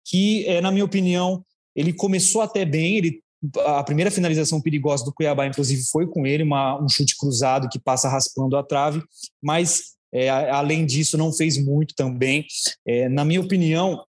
que, 0.08 0.46
é, 0.46 0.60
na 0.60 0.70
minha 0.70 0.84
opinião, 0.84 1.44
ele 1.74 1.92
começou 1.92 2.40
até 2.40 2.64
bem, 2.64 2.96
ele 2.96 3.20
a 3.66 3.84
primeira 3.84 4.10
finalização 4.10 4.60
perigosa 4.60 5.04
do 5.04 5.12
Cuiabá, 5.12 5.46
inclusive, 5.46 5.82
foi 5.92 6.06
com 6.06 6.26
ele, 6.26 6.42
uma, 6.42 6.82
um 6.82 6.88
chute 6.88 7.16
cruzado 7.16 7.68
que 7.68 7.78
passa 7.78 8.08
raspando 8.08 8.56
a 8.56 8.62
trave, 8.62 9.02
mas 9.42 9.96
é, 10.12 10.30
além 10.30 10.86
disso, 10.86 11.18
não 11.18 11.32
fez 11.32 11.62
muito 11.62 11.94
também. 11.94 12.46
É, 12.86 13.08
na 13.08 13.24
minha 13.24 13.40
opinião, 13.40 14.02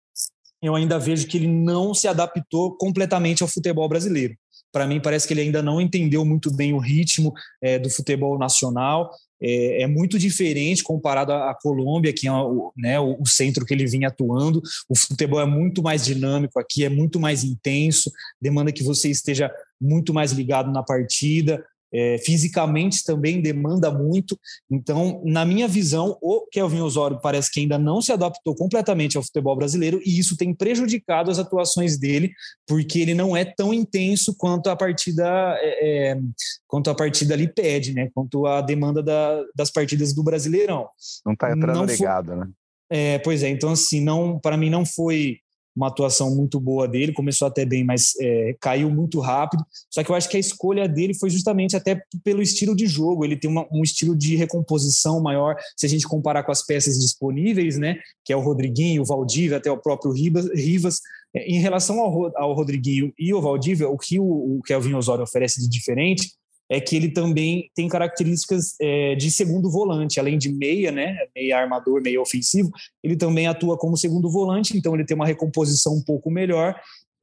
eu 0.63 0.75
ainda 0.75 0.99
vejo 0.99 1.27
que 1.27 1.37
ele 1.37 1.47
não 1.47 1.95
se 1.95 2.07
adaptou 2.07 2.77
completamente 2.77 3.43
ao 3.43 3.49
futebol 3.49 3.89
brasileiro. 3.89 4.35
Para 4.73 4.87
mim, 4.87 5.01
parece 5.01 5.27
que 5.27 5.33
ele 5.33 5.43
ainda 5.43 5.63
não 5.63 5.81
entendeu 5.81 6.25
muito 6.25 6.53
bem 6.53 6.73
o 6.73 6.79
ritmo 6.79 7.33
é, 7.63 7.79
do 7.79 7.89
futebol 7.89 8.39
nacional 8.39 9.11
é, 9.45 9.83
é 9.83 9.87
muito 9.87 10.19
diferente 10.19 10.83
comparado 10.83 11.33
à, 11.33 11.55
Colômbia, 11.55 12.13
que 12.13 12.27
é 12.27 12.33
o, 12.33 12.73
né, 12.77 12.99
o, 12.99 13.21
o, 13.21 13.29
centro 13.29 13.67
que 13.67 13.75
ele 13.75 13.87
vinha 13.87 14.09
atuando. 14.09 14.63
O 14.89 14.97
futebol 14.97 15.41
é 15.41 15.47
muito 15.47 15.83
mais 15.83 16.05
dinâmico 16.05 16.59
aqui, 16.59 16.85
é 16.85 16.89
muito 16.89 17.21
mais 17.21 17.45
intenso, 17.45 18.11
demanda 18.41 18.73
que 18.73 18.83
você 18.83 19.11
esteja 19.11 19.51
muito 19.81 20.15
mais 20.15 20.33
ligado 20.33 20.73
na 20.73 20.83
partida, 20.83 21.63
é, 21.95 22.19
fisicamente 22.19 23.05
também 23.05 23.41
demanda 23.41 23.91
muito. 23.91 24.39
Então, 24.69 25.23
na 25.25 25.45
minha 25.45 25.69
visão, 25.69 26.19
o 26.21 26.47
Kelvin 26.51 26.81
Osório 26.81 27.21
parece 27.23 27.51
que 27.53 27.61
ainda 27.61 27.79
não 27.79 28.03
se 28.03 28.13
adaptou 28.13 28.55
completamente 28.55 29.17
ao 29.17 29.23
futebol 29.23 29.55
brasileiro 29.55 30.01
e 30.05 30.19
isso 30.19 30.37
tem 30.37 30.53
prejudicado 30.53 31.31
as 31.31 31.39
atuações 31.39 31.97
dele, 31.97 32.33
porque 32.67 32.99
ele 32.99 33.15
não 33.15 33.37
é 33.37 33.45
tão 33.45 33.73
intenso 33.73 34.35
quanto 34.37 34.69
a 34.69 34.77
partida 34.77 35.25
é, 35.61 36.11
é 36.11 36.21
quanto 36.67 36.91
a 36.91 36.95
partida 36.95 37.35
ali 37.35 37.47
pede, 37.47 37.95
né? 37.95 38.11
Quanto 38.13 38.47
a 38.47 38.61
demanda 38.61 39.01
da, 39.01 39.45
das 39.55 39.71
partidas 39.71 40.13
do 40.13 40.25
Brasileirão. 40.25 40.89
Não 41.25 41.35
está 41.35 41.53
entrando 41.53 41.77
não 41.77 41.85
ligado, 41.85 42.29
foi, 42.29 42.37
né? 42.37 42.49
É, 42.91 43.19
pois 43.21 43.43
é, 43.43 43.49
então 43.49 43.71
assim, 43.71 44.01
não, 44.01 44.39
para 44.39 44.57
mim 44.57 44.71
não 44.71 44.85
foi 44.85 45.39
uma 45.75 45.89
atuação 45.89 46.35
muito 46.35 46.61
boa 46.61 46.87
dele, 46.87 47.13
começou 47.13 47.49
até 47.49 47.65
bem, 47.65 47.85
mas 47.85 48.13
é, 48.21 48.57
caiu 48.61 48.91
muito 48.91 49.21
rápido. 49.21 49.65
Só 49.91 50.03
que 50.05 50.11
eu 50.11 50.15
acho 50.15 50.29
que 50.29 50.37
a 50.37 50.41
escolha 50.41 50.89
dele 50.89 51.15
foi 51.15 51.31
justamente 51.31 51.77
até 51.77 52.01
pelo 52.23 52.43
estilo 52.43 52.77
de 52.77 52.87
jogo. 52.87 53.25
Ele 53.25 53.37
tem 53.37 53.51
uma, 53.51 53.67
um 53.73 53.83
estilo 53.83 54.17
de 54.17 54.37
recomposição 54.37 55.21
maior, 55.21 55.57
se 55.77 55.87
a 55.87 55.89
gente 55.89 56.07
comparar 56.07 56.45
com 56.45 56.53
as 56.53 56.65
peças 56.65 56.99
disponíveis, 56.99 57.77
né? 57.79 57.97
Que 58.25 58.33
é 58.33 58.37
o 58.37 58.41
Rodriguinho, 58.41 59.03
o 59.03 59.07
Valdívia, 59.07 59.57
até 59.57 59.71
o 59.71 59.81
próprio 59.81 60.13
Rivas. 60.13 60.49
Rivas 60.55 61.01
Em 61.35 61.59
relação 61.59 61.99
ao, 61.99 62.37
ao 62.37 62.55
Rodriguinho 62.55 63.13
e 63.19 63.33
ao 63.33 63.43
Valdívia, 63.43 63.89
o 63.89 63.99
que 63.99 64.21
o, 64.21 64.59
o 64.59 64.63
Kelvin 64.63 64.95
Osório 64.95 65.25
oferece 65.25 65.61
de 65.61 65.69
diferente 65.69 66.29
é 66.71 66.81
que 66.81 66.97
ele 66.97 67.11
também 67.11 67.71
tem 67.75 67.89
características 67.89 68.75
é, 68.81 69.15
de 69.15 69.31
segundo 69.31 69.71
volante, 69.71 70.19
além 70.19 70.39
de 70.39 70.53
meia, 70.53 70.91
né, 70.91 71.17
meia 71.35 71.59
armador, 71.59 72.01
meia 72.03 72.21
ofensivo, 72.21 72.71
ele 73.03 73.17
também 73.17 73.47
atua 73.47 73.77
como 73.77 73.97
segundo 73.97 74.31
volante, 74.31 74.77
então 74.77 74.95
ele 74.95 75.05
tem 75.05 75.15
uma 75.15 75.27
recomposição 75.27 75.95
um 75.95 76.03
pouco 76.03 76.31
melhor, 76.31 76.75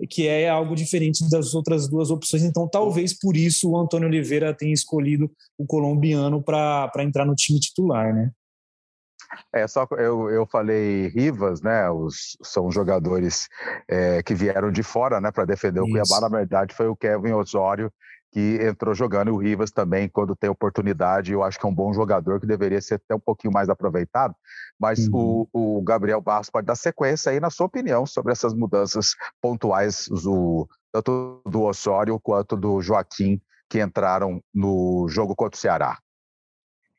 que 0.10 0.28
é 0.28 0.50
algo 0.50 0.76
diferente 0.76 1.28
das 1.30 1.54
outras 1.54 1.88
duas 1.88 2.10
opções. 2.10 2.44
Então, 2.44 2.68
talvez 2.68 3.18
por 3.18 3.36
isso 3.36 3.70
o 3.70 3.78
Antônio 3.78 4.08
Oliveira 4.08 4.54
tenha 4.54 4.74
escolhido 4.74 5.32
o 5.58 5.66
colombiano 5.66 6.42
para 6.42 6.92
entrar 7.00 7.26
no 7.26 7.36
time 7.36 7.60
titular, 7.60 8.14
né? 8.14 8.32
É, 9.54 9.66
só 9.66 9.88
eu, 9.92 10.30
eu 10.30 10.46
falei 10.46 11.08
Rivas, 11.08 11.62
né? 11.62 11.90
Os, 11.90 12.38
são 12.44 12.70
jogadores 12.70 13.48
é, 13.88 14.22
que 14.22 14.34
vieram 14.36 14.72
de 14.72 14.84
fora, 14.84 15.22
né, 15.22 15.32
para 15.32 15.46
defender 15.46 15.80
o 15.80 15.86
Isso. 15.86 15.92
Cuiabá. 15.92 16.20
Na 16.22 16.38
verdade, 16.38 16.74
foi 16.74 16.88
o 16.88 16.96
Kevin 16.96 17.32
Osório 17.32 17.92
que 18.32 18.60
entrou 18.62 18.96
jogando, 18.96 19.28
e 19.28 19.32
o 19.32 19.38
Rivas 19.38 19.72
também, 19.72 20.08
quando 20.08 20.36
tem 20.36 20.50
oportunidade, 20.50 21.34
eu 21.34 21.44
acho 21.44 21.60
que 21.60 21.66
é 21.66 21.70
um 21.70 21.76
bom 21.76 21.94
jogador 21.94 22.40
que 22.40 22.48
deveria 22.48 22.82
ser 22.82 22.96
até 22.96 23.14
um 23.14 23.20
pouquinho 23.20 23.54
mais 23.54 23.68
aproveitado. 23.68 24.34
Mas 24.80 25.08
uhum. 25.08 25.48
o, 25.52 25.78
o, 25.78 25.82
Gabriel 25.82 26.22
Barros 26.22 26.50
pode 26.50 26.66
dar 26.66 26.76
sequência 26.76 27.32
aí 27.32 27.42
na 27.42 27.50
sua 27.50 27.66
opinião 27.66 28.06
sobre 28.06 28.32
essas 28.32 28.54
mudanças 28.54 29.16
pontuais, 29.42 30.08
do, 30.08 30.68
tanto 30.94 31.42
do 31.46 31.64
Osório 31.64 32.18
quanto 32.22 32.56
do 32.56 32.82
Joaquim, 32.82 33.42
que 33.70 33.82
entraram 33.82 34.42
no 34.54 35.08
jogo 35.10 35.36
contra 35.36 35.58
o 35.58 35.62
Ceará. 35.62 36.00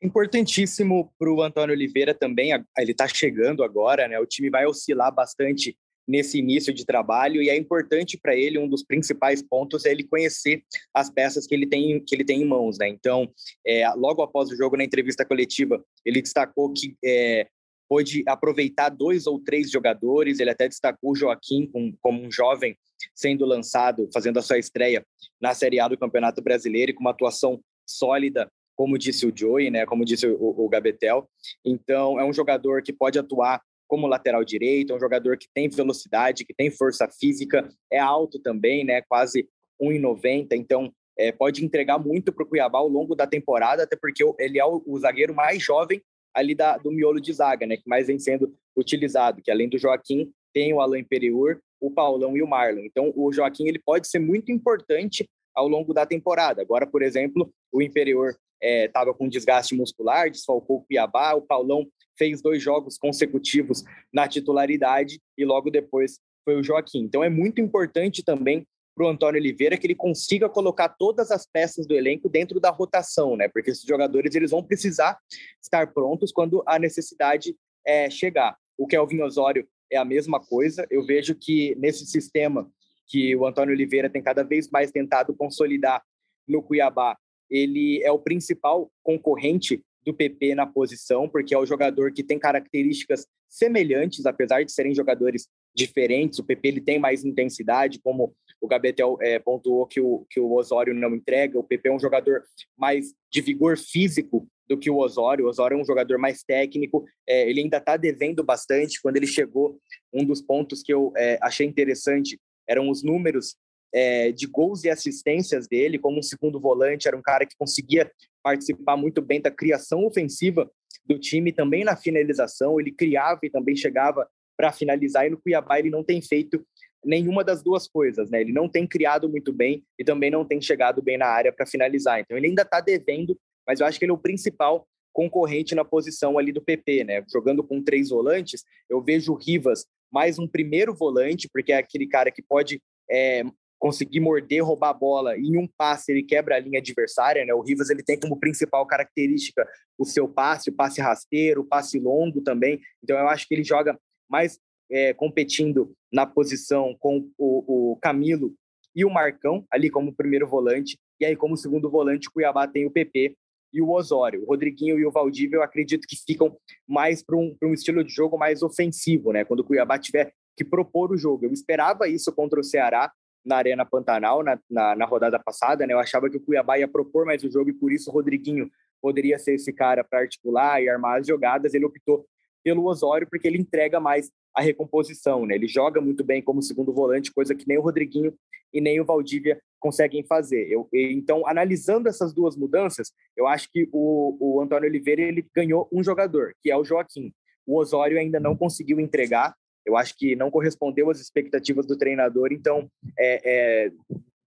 Importantíssimo 0.03 1.11
para 1.17 1.31
o 1.31 1.41
Antônio 1.41 1.73
Oliveira 1.73 2.13
também, 2.13 2.51
ele 2.77 2.91
está 2.91 3.07
chegando 3.07 3.63
agora, 3.63 4.07
né? 4.07 4.19
O 4.19 4.25
time 4.25 4.49
vai 4.49 4.65
oscilar 4.65 5.13
bastante 5.13 5.77
nesse 6.07 6.37
início 6.37 6.73
de 6.73 6.85
trabalho 6.85 7.41
e 7.41 7.49
é 7.49 7.57
importante 7.57 8.17
para 8.21 8.35
ele 8.35 8.59
um 8.59 8.67
dos 8.67 8.83
principais 8.83 9.41
pontos 9.41 9.85
é 9.85 9.91
ele 9.91 10.03
conhecer 10.03 10.63
as 10.93 11.09
peças 11.09 11.47
que 11.47 11.55
ele 11.55 11.65
tem 11.65 12.03
que 12.03 12.13
ele 12.13 12.25
tem 12.25 12.41
em 12.41 12.45
mãos, 12.45 12.77
né? 12.77 12.87
Então, 12.87 13.31
é, 13.65 13.89
logo 13.95 14.21
após 14.21 14.49
o 14.49 14.55
jogo 14.55 14.77
na 14.77 14.83
entrevista 14.83 15.25
coletiva, 15.25 15.83
ele 16.05 16.21
destacou 16.21 16.71
que 16.73 16.95
é, 17.03 17.47
pôde 17.87 18.23
aproveitar 18.27 18.89
dois 18.89 19.27
ou 19.27 19.39
três 19.39 19.69
jogadores. 19.69 20.39
Ele 20.39 20.49
até 20.49 20.67
destacou 20.67 21.11
o 21.11 21.15
Joaquim 21.15 21.67
como, 21.67 21.95
como 22.01 22.21
um 22.21 22.31
jovem 22.31 22.75
sendo 23.15 23.45
lançado, 23.45 24.09
fazendo 24.13 24.39
a 24.39 24.41
sua 24.41 24.57
estreia 24.57 25.05
na 25.39 25.53
Série 25.53 25.79
A 25.79 25.87
do 25.87 25.97
Campeonato 25.97 26.41
Brasileiro 26.41 26.91
e 26.91 26.93
com 26.93 27.01
uma 27.01 27.11
atuação 27.11 27.61
sólida 27.85 28.49
como 28.75 28.97
disse 28.97 29.25
o 29.25 29.31
Joey, 29.35 29.69
né, 29.69 29.85
como 29.85 30.03
disse 30.03 30.25
o, 30.25 30.65
o 30.65 30.67
Gabetel. 30.67 31.29
Então, 31.63 32.19
é 32.19 32.25
um 32.25 32.33
jogador 32.33 32.81
que 32.81 32.91
pode 32.91 33.19
atuar 33.19 33.61
como 33.87 34.07
lateral 34.07 34.43
direito, 34.43 34.93
é 34.93 34.95
um 34.95 34.99
jogador 34.99 35.37
que 35.37 35.47
tem 35.53 35.69
velocidade, 35.69 36.45
que 36.45 36.53
tem 36.53 36.71
força 36.71 37.07
física, 37.07 37.67
é 37.91 37.99
alto 37.99 38.39
também, 38.39 38.83
né? 38.83 39.01
Quase 39.01 39.47
1,90, 39.81 40.47
então 40.53 40.91
é, 41.17 41.31
pode 41.31 41.63
entregar 41.63 41.99
muito 41.99 42.31
para 42.31 42.43
o 42.43 42.47
Cuiabá 42.47 42.79
ao 42.79 42.87
longo 42.87 43.15
da 43.15 43.27
temporada, 43.27 43.83
até 43.83 43.95
porque 43.95 44.23
ele 44.39 44.59
é 44.59 44.65
o, 44.65 44.81
o 44.85 44.99
zagueiro 44.99 45.33
mais 45.33 45.61
jovem 45.61 46.01
ali 46.33 46.55
da, 46.55 46.77
do 46.77 46.91
miolo 46.91 47.21
de 47.21 47.31
zaga, 47.31 47.65
né? 47.65 47.77
Que 47.77 47.87
mais 47.87 48.07
vem 48.07 48.17
sendo 48.17 48.53
utilizado, 48.75 49.41
que 49.41 49.51
além 49.51 49.69
do 49.69 49.77
Joaquim, 49.77 50.31
tem 50.53 50.73
o 50.73 50.81
Alain 50.81 51.03
Periur, 51.03 51.59
o 51.79 51.91
Paulão 51.91 52.37
e 52.37 52.41
o 52.41 52.47
Marlon. 52.47 52.81
Então, 52.85 53.11
o 53.15 53.31
Joaquim 53.31 53.67
ele 53.67 53.79
pode 53.79 54.07
ser 54.07 54.19
muito 54.19 54.51
importante 54.51 55.27
ao 55.53 55.67
longo 55.67 55.93
da 55.93 56.05
temporada. 56.05 56.61
Agora, 56.61 56.87
por 56.87 57.01
exemplo, 57.01 57.51
o 57.71 57.81
Imperior 57.81 58.35
estava 58.63 59.11
é, 59.11 59.13
com 59.13 59.27
desgaste 59.27 59.75
muscular, 59.75 60.29
desfalcou 60.29 60.77
o 60.77 60.81
Cuiabá, 60.83 61.33
o 61.33 61.41
Paulão 61.41 61.85
fez 62.17 62.41
dois 62.41 62.61
jogos 62.61 62.97
consecutivos 62.97 63.83
na 64.11 64.27
titularidade 64.27 65.19
e 65.37 65.43
logo 65.43 65.69
depois 65.69 66.19
foi 66.45 66.55
o 66.55 66.63
Joaquim. 66.63 66.99
Então 66.99 67.23
é 67.23 67.29
muito 67.29 67.59
importante 67.59 68.23
também 68.23 68.65
para 68.95 69.05
o 69.05 69.09
Antônio 69.09 69.39
Oliveira 69.39 69.77
que 69.77 69.87
ele 69.87 69.95
consiga 69.95 70.47
colocar 70.47 70.89
todas 70.89 71.31
as 71.31 71.45
peças 71.45 71.87
do 71.87 71.95
elenco 71.95 72.29
dentro 72.29 72.59
da 72.59 72.69
rotação, 72.69 73.35
né? 73.35 73.47
Porque 73.47 73.71
esses 73.71 73.83
jogadores 73.83 74.35
eles 74.35 74.51
vão 74.51 74.63
precisar 74.63 75.17
estar 75.61 75.91
prontos 75.93 76.31
quando 76.31 76.63
a 76.65 76.77
necessidade 76.77 77.55
é, 77.85 78.09
chegar. 78.09 78.55
O 78.77 78.87
Kelvin 78.87 79.21
Osório 79.21 79.67
é 79.91 79.97
a 79.97 80.05
mesma 80.05 80.39
coisa. 80.39 80.85
Eu 80.89 81.05
vejo 81.05 81.35
que 81.35 81.75
nesse 81.75 82.05
sistema 82.05 82.69
que 83.07 83.35
o 83.35 83.45
Antônio 83.45 83.73
Oliveira 83.73 84.09
tem 84.09 84.21
cada 84.21 84.43
vez 84.43 84.69
mais 84.69 84.91
tentado 84.91 85.35
consolidar 85.35 86.03
no 86.47 86.61
Cuiabá, 86.61 87.17
ele 87.49 88.01
é 88.03 88.11
o 88.11 88.19
principal 88.19 88.91
concorrente 89.01 89.81
do 90.05 90.13
PP 90.13 90.55
na 90.55 90.65
posição, 90.65 91.29
porque 91.29 91.53
é 91.53 91.57
o 91.57 91.65
jogador 91.65 92.11
que 92.11 92.23
tem 92.23 92.37
características 92.37 93.25
semelhantes, 93.49 94.25
apesar 94.25 94.63
de 94.63 94.71
serem 94.71 94.93
jogadores 94.93 95.47
diferentes. 95.75 96.39
O 96.39 96.43
PP 96.43 96.67
ele 96.67 96.81
tem 96.81 96.99
mais 96.99 97.23
intensidade, 97.23 97.99
como 98.03 98.35
o 98.59 98.67
Gabetel 98.67 99.17
é, 99.21 99.39
pontuou 99.39 99.85
que 99.85 100.01
o, 100.01 100.25
que 100.29 100.39
o 100.39 100.51
Osório 100.53 100.93
não 100.93 101.15
entrega. 101.15 101.59
O 101.59 101.63
PP 101.63 101.89
é 101.89 101.93
um 101.93 101.99
jogador 101.99 102.43
mais 102.77 103.13
de 103.31 103.41
vigor 103.41 103.77
físico 103.77 104.47
do 104.67 104.77
que 104.77 104.89
o 104.89 104.97
Osório. 104.97 105.45
O 105.45 105.49
Osório 105.49 105.77
é 105.77 105.81
um 105.81 105.85
jogador 105.85 106.17
mais 106.17 106.43
técnico. 106.43 107.05
É, 107.27 107.49
ele 107.49 107.61
ainda 107.61 107.77
está 107.77 107.97
devendo 107.97 108.43
bastante. 108.43 109.01
Quando 109.01 109.17
ele 109.17 109.27
chegou, 109.27 109.79
um 110.13 110.25
dos 110.25 110.41
pontos 110.41 110.81
que 110.81 110.93
eu 110.93 111.11
é, 111.15 111.37
achei 111.41 111.67
interessante 111.67 112.39
eram 112.67 112.89
os 112.89 113.03
números 113.03 113.55
é, 113.93 114.31
de 114.31 114.47
gols 114.47 114.83
e 114.83 114.89
assistências 114.89 115.67
dele, 115.67 115.99
como 115.99 116.19
um 116.19 116.23
segundo 116.23 116.59
volante, 116.59 117.07
era 117.07 117.15
um 117.15 117.21
cara 117.21 117.45
que 117.45 117.55
conseguia 117.57 118.11
participar 118.41 118.97
muito 118.97 119.21
bem 119.21 119.39
da 119.39 119.51
criação 119.51 120.05
ofensiva 120.05 120.69
do 121.05 121.19
time, 121.19 121.51
também 121.51 121.83
na 121.83 121.95
finalização, 121.95 122.79
ele 122.79 122.91
criava 122.91 123.39
e 123.43 123.49
também 123.49 123.75
chegava 123.75 124.27
para 124.57 124.71
finalizar, 124.71 125.25
e 125.25 125.29
no 125.29 125.39
Cuiabá 125.39 125.79
ele 125.79 125.89
não 125.89 126.03
tem 126.03 126.21
feito 126.21 126.65
nenhuma 127.03 127.43
das 127.43 127.61
duas 127.61 127.87
coisas, 127.87 128.29
né? 128.29 128.41
Ele 128.41 128.53
não 128.53 128.69
tem 128.69 128.87
criado 128.87 129.29
muito 129.29 129.51
bem 129.51 129.83
e 129.99 130.03
também 130.03 130.31
não 130.31 130.45
tem 130.45 130.61
chegado 130.61 131.01
bem 131.01 131.17
na 131.17 131.27
área 131.27 131.51
para 131.51 131.65
finalizar. 131.65 132.19
Então 132.19 132.37
ele 132.37 132.47
ainda 132.47 132.61
está 132.61 132.79
devendo, 132.79 133.37
mas 133.67 133.79
eu 133.79 133.85
acho 133.85 133.99
que 133.99 134.05
ele 134.05 134.11
é 134.11 134.15
o 134.15 134.17
principal 134.17 134.87
concorrente 135.11 135.75
na 135.75 135.83
posição 135.83 136.37
ali 136.37 136.51
do 136.51 136.61
PP, 136.61 137.03
né? 137.03 137.23
Jogando 137.31 137.63
com 137.63 137.83
três 137.83 138.09
volantes, 138.09 138.63
eu 138.89 139.01
vejo 139.01 139.33
o 139.33 139.35
Rivas 139.37 139.85
mais 140.11 140.39
um 140.39 140.47
primeiro 140.47 140.93
volante, 140.95 141.49
porque 141.51 141.73
é 141.73 141.77
aquele 141.77 142.07
cara 142.07 142.31
que 142.31 142.41
pode 142.41 142.81
é, 143.09 143.43
conseguir 143.83 144.21
morder, 144.21 144.63
roubar 144.63 144.91
a 144.91 144.93
bola 144.93 145.37
e 145.37 145.41
em 145.41 145.57
um 145.57 145.67
passe 145.67 146.09
ele 146.09 146.23
quebra 146.23 146.55
a 146.55 146.59
linha 146.59 146.79
adversária, 146.79 147.43
né? 147.43 147.53
O 147.53 147.59
Rivas 147.59 147.89
ele 147.89 148.01
tem 148.01 148.17
como 148.17 148.39
principal 148.39 148.87
característica 148.87 149.67
o 149.97 150.05
seu 150.05 150.25
passe, 150.25 150.69
o 150.69 150.73
passe 150.73 151.01
rasteiro, 151.01 151.59
o 151.59 151.65
passe 151.65 151.99
longo 151.99 152.41
também. 152.41 152.79
Então 153.03 153.17
eu 153.17 153.27
acho 153.27 153.45
que 153.45 153.53
ele 153.53 153.63
joga 153.65 153.99
mais 154.29 154.57
é, 154.89 155.13
competindo 155.13 155.93
na 156.09 156.25
posição 156.25 156.95
com 156.97 157.29
o, 157.37 157.91
o, 157.91 157.97
Camilo 157.97 158.53
e 158.95 159.03
o 159.03 159.09
Marcão 159.09 159.65
ali 159.69 159.89
como 159.89 160.15
primeiro 160.15 160.47
volante 160.47 160.97
e 161.19 161.25
aí 161.25 161.35
como 161.35 161.57
segundo 161.57 161.89
volante 161.89 162.29
o 162.29 162.31
Cuiabá 162.31 162.65
tem 162.65 162.85
o 162.85 162.91
PP 162.91 163.35
e 163.73 163.81
o 163.81 163.91
Osório. 163.91 164.43
O 164.43 164.45
Rodriguinho 164.45 164.97
e 164.97 165.05
o 165.05 165.11
Valdívia 165.11 165.57
eu 165.57 165.63
acredito 165.63 166.07
que 166.07 166.15
ficam 166.15 166.55
mais 166.87 167.21
para 167.21 167.35
um, 167.35 167.53
um 167.61 167.73
estilo 167.73 168.01
de 168.01 168.13
jogo 168.13 168.37
mais 168.37 168.63
ofensivo, 168.63 169.33
né? 169.33 169.43
Quando 169.43 169.59
o 169.59 169.65
Cuiabá 169.65 169.99
tiver 169.99 170.33
que 170.55 170.63
propor 170.63 171.11
o 171.11 171.17
jogo. 171.17 171.43
Eu 171.43 171.51
esperava 171.51 172.07
isso 172.07 172.31
contra 172.31 172.61
o 172.61 172.63
Ceará, 172.63 173.11
na 173.45 173.57
Arena 173.57 173.85
Pantanal 173.85 174.43
na, 174.43 174.59
na, 174.69 174.95
na, 174.95 175.05
rodada 175.05 175.39
passada, 175.39 175.85
né? 175.85 175.93
Eu 175.93 175.99
achava 175.99 176.29
que 176.29 176.37
o 176.37 176.41
Cuiabá 176.41 176.77
ia 176.79 176.87
propor 176.87 177.25
mais 177.25 177.43
o 177.43 177.51
jogo 177.51 177.69
e 177.69 177.73
por 177.73 177.91
isso 177.91 178.09
o 178.09 178.13
Rodriguinho 178.13 178.69
poderia 179.01 179.37
ser 179.37 179.55
esse 179.55 179.73
cara 179.73 180.03
para 180.03 180.19
articular 180.19 180.81
e 180.81 180.89
armar 180.89 181.19
as 181.19 181.27
jogadas. 181.27 181.73
Ele 181.73 181.85
optou 181.85 182.25
pelo 182.63 182.85
Osório 182.85 183.27
porque 183.29 183.47
ele 183.47 183.57
entrega 183.57 183.99
mais 183.99 184.31
a 184.55 184.61
recomposição, 184.61 185.45
né? 185.45 185.55
Ele 185.55 185.67
joga 185.67 185.99
muito 185.99 186.23
bem 186.23 186.41
como 186.41 186.61
segundo 186.61 186.93
volante, 186.93 187.33
coisa 187.33 187.53
que 187.53 187.67
nem 187.67 187.77
o 187.77 187.81
Rodriguinho 187.81 188.33
e 188.73 188.79
nem 188.79 188.99
o 188.99 189.05
Valdívia 189.05 189.59
conseguem 189.79 190.23
fazer. 190.23 190.71
Eu, 190.71 190.87
então, 190.93 191.45
analisando 191.45 192.07
essas 192.07 192.33
duas 192.33 192.55
mudanças, 192.55 193.11
eu 193.35 193.47
acho 193.47 193.69
que 193.71 193.89
o, 193.91 194.37
o 194.39 194.61
Antônio 194.61 194.87
Oliveira 194.87 195.21
ele 195.21 195.45
ganhou 195.53 195.89
um 195.91 196.03
jogador, 196.03 196.53
que 196.61 196.71
é 196.71 196.77
o 196.77 196.85
Joaquim. 196.85 197.33
O 197.65 197.77
Osório 197.77 198.17
ainda 198.17 198.39
não 198.39 198.55
conseguiu 198.55 198.99
entregar, 198.99 199.55
eu 199.85 199.97
acho 199.97 200.15
que 200.17 200.35
não 200.35 200.49
correspondeu 200.49 201.09
às 201.09 201.19
expectativas 201.19 201.85
do 201.85 201.97
treinador, 201.97 202.51
então 202.51 202.89
é, 203.17 203.41
é, 203.85 203.91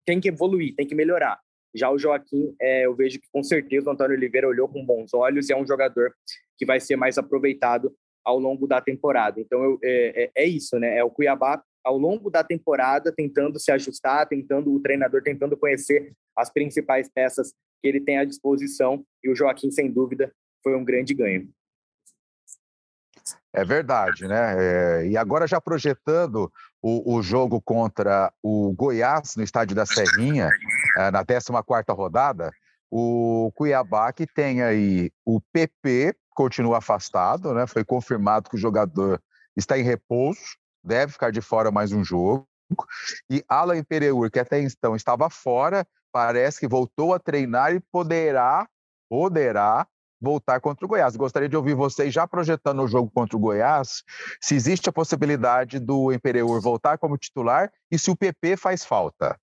tem 0.04 0.20
que 0.20 0.28
evoluir, 0.28 0.74
tem 0.74 0.86
que 0.86 0.94
melhorar. 0.94 1.38
Já 1.74 1.90
o 1.90 1.98
Joaquim, 1.98 2.54
é, 2.60 2.86
eu 2.86 2.94
vejo 2.94 3.20
que 3.20 3.28
com 3.30 3.42
certeza 3.42 3.88
o 3.88 3.92
Antônio 3.92 4.16
Oliveira 4.16 4.48
olhou 4.48 4.68
com 4.68 4.84
bons 4.84 5.12
olhos 5.12 5.48
e 5.48 5.52
é 5.52 5.56
um 5.56 5.66
jogador 5.66 6.14
que 6.56 6.64
vai 6.64 6.80
ser 6.80 6.96
mais 6.96 7.18
aproveitado 7.18 7.94
ao 8.24 8.38
longo 8.38 8.66
da 8.66 8.80
temporada. 8.80 9.40
Então 9.40 9.62
eu, 9.62 9.78
é, 9.84 10.24
é, 10.24 10.44
é 10.44 10.46
isso, 10.46 10.78
né? 10.78 10.96
É 10.96 11.04
o 11.04 11.10
Cuiabá 11.10 11.62
ao 11.84 11.98
longo 11.98 12.30
da 12.30 12.42
temporada 12.42 13.12
tentando 13.12 13.60
se 13.60 13.70
ajustar, 13.70 14.26
tentando 14.26 14.72
o 14.72 14.80
treinador 14.80 15.22
tentando 15.22 15.56
conhecer 15.56 16.12
as 16.36 16.50
principais 16.50 17.08
peças 17.08 17.52
que 17.80 17.88
ele 17.88 18.00
tem 18.00 18.18
à 18.18 18.24
disposição 18.24 19.04
e 19.22 19.30
o 19.30 19.36
Joaquim 19.36 19.70
sem 19.70 19.90
dúvida 19.90 20.32
foi 20.62 20.74
um 20.74 20.84
grande 20.84 21.14
ganho. 21.14 21.48
É 23.56 23.64
verdade, 23.64 24.28
né? 24.28 24.54
É, 24.58 25.06
e 25.06 25.16
agora 25.16 25.46
já 25.46 25.58
projetando 25.58 26.52
o, 26.82 27.16
o, 27.16 27.22
jogo 27.22 27.58
contra 27.58 28.30
o 28.42 28.74
Goiás 28.74 29.34
no 29.34 29.42
estádio 29.42 29.74
da 29.74 29.86
Serrinha, 29.86 30.50
é, 30.98 31.10
na 31.10 31.24
14 31.24 31.50
rodada, 31.88 32.52
o 32.90 33.50
Cuiabá 33.54 34.12
que 34.12 34.26
tem 34.26 34.62
aí 34.62 35.10
o 35.24 35.40
PP, 35.40 36.14
continua 36.34 36.78
afastado, 36.78 37.54
né? 37.54 37.66
Foi 37.66 37.82
confirmado 37.82 38.50
que 38.50 38.56
o 38.56 38.60
jogador 38.60 39.22
está 39.56 39.78
em 39.78 39.82
repouso, 39.82 40.38
deve 40.84 41.12
ficar 41.12 41.32
de 41.32 41.40
fora 41.40 41.70
mais 41.70 41.92
um 41.92 42.04
jogo. 42.04 42.46
e 43.30 43.42
Alan 43.48 43.82
Pereur, 43.82 44.30
que 44.30 44.38
até 44.38 44.60
então 44.60 44.94
estava 44.94 45.30
fora, 45.30 45.86
parece 46.12 46.60
que 46.60 46.68
voltou 46.68 47.14
a 47.14 47.18
treinar 47.18 47.74
e 47.74 47.80
poderá, 47.80 48.68
poderá 49.08 49.86
voltar 50.20 50.60
contra 50.60 50.84
o 50.84 50.88
Goiás. 50.88 51.16
Gostaria 51.16 51.48
de 51.48 51.56
ouvir 51.56 51.74
vocês 51.74 52.12
já 52.12 52.26
projetando 52.26 52.82
o 52.82 52.88
jogo 52.88 53.10
contra 53.10 53.36
o 53.36 53.40
Goiás, 53.40 54.02
se 54.40 54.54
existe 54.54 54.88
a 54.88 54.92
possibilidade 54.92 55.78
do 55.78 56.12
Imperiur 56.12 56.60
voltar 56.60 56.98
como 56.98 57.18
titular 57.18 57.70
e 57.90 57.98
se 57.98 58.10
o 58.10 58.16
PP 58.16 58.56
faz 58.56 58.84
falta. 58.84 59.38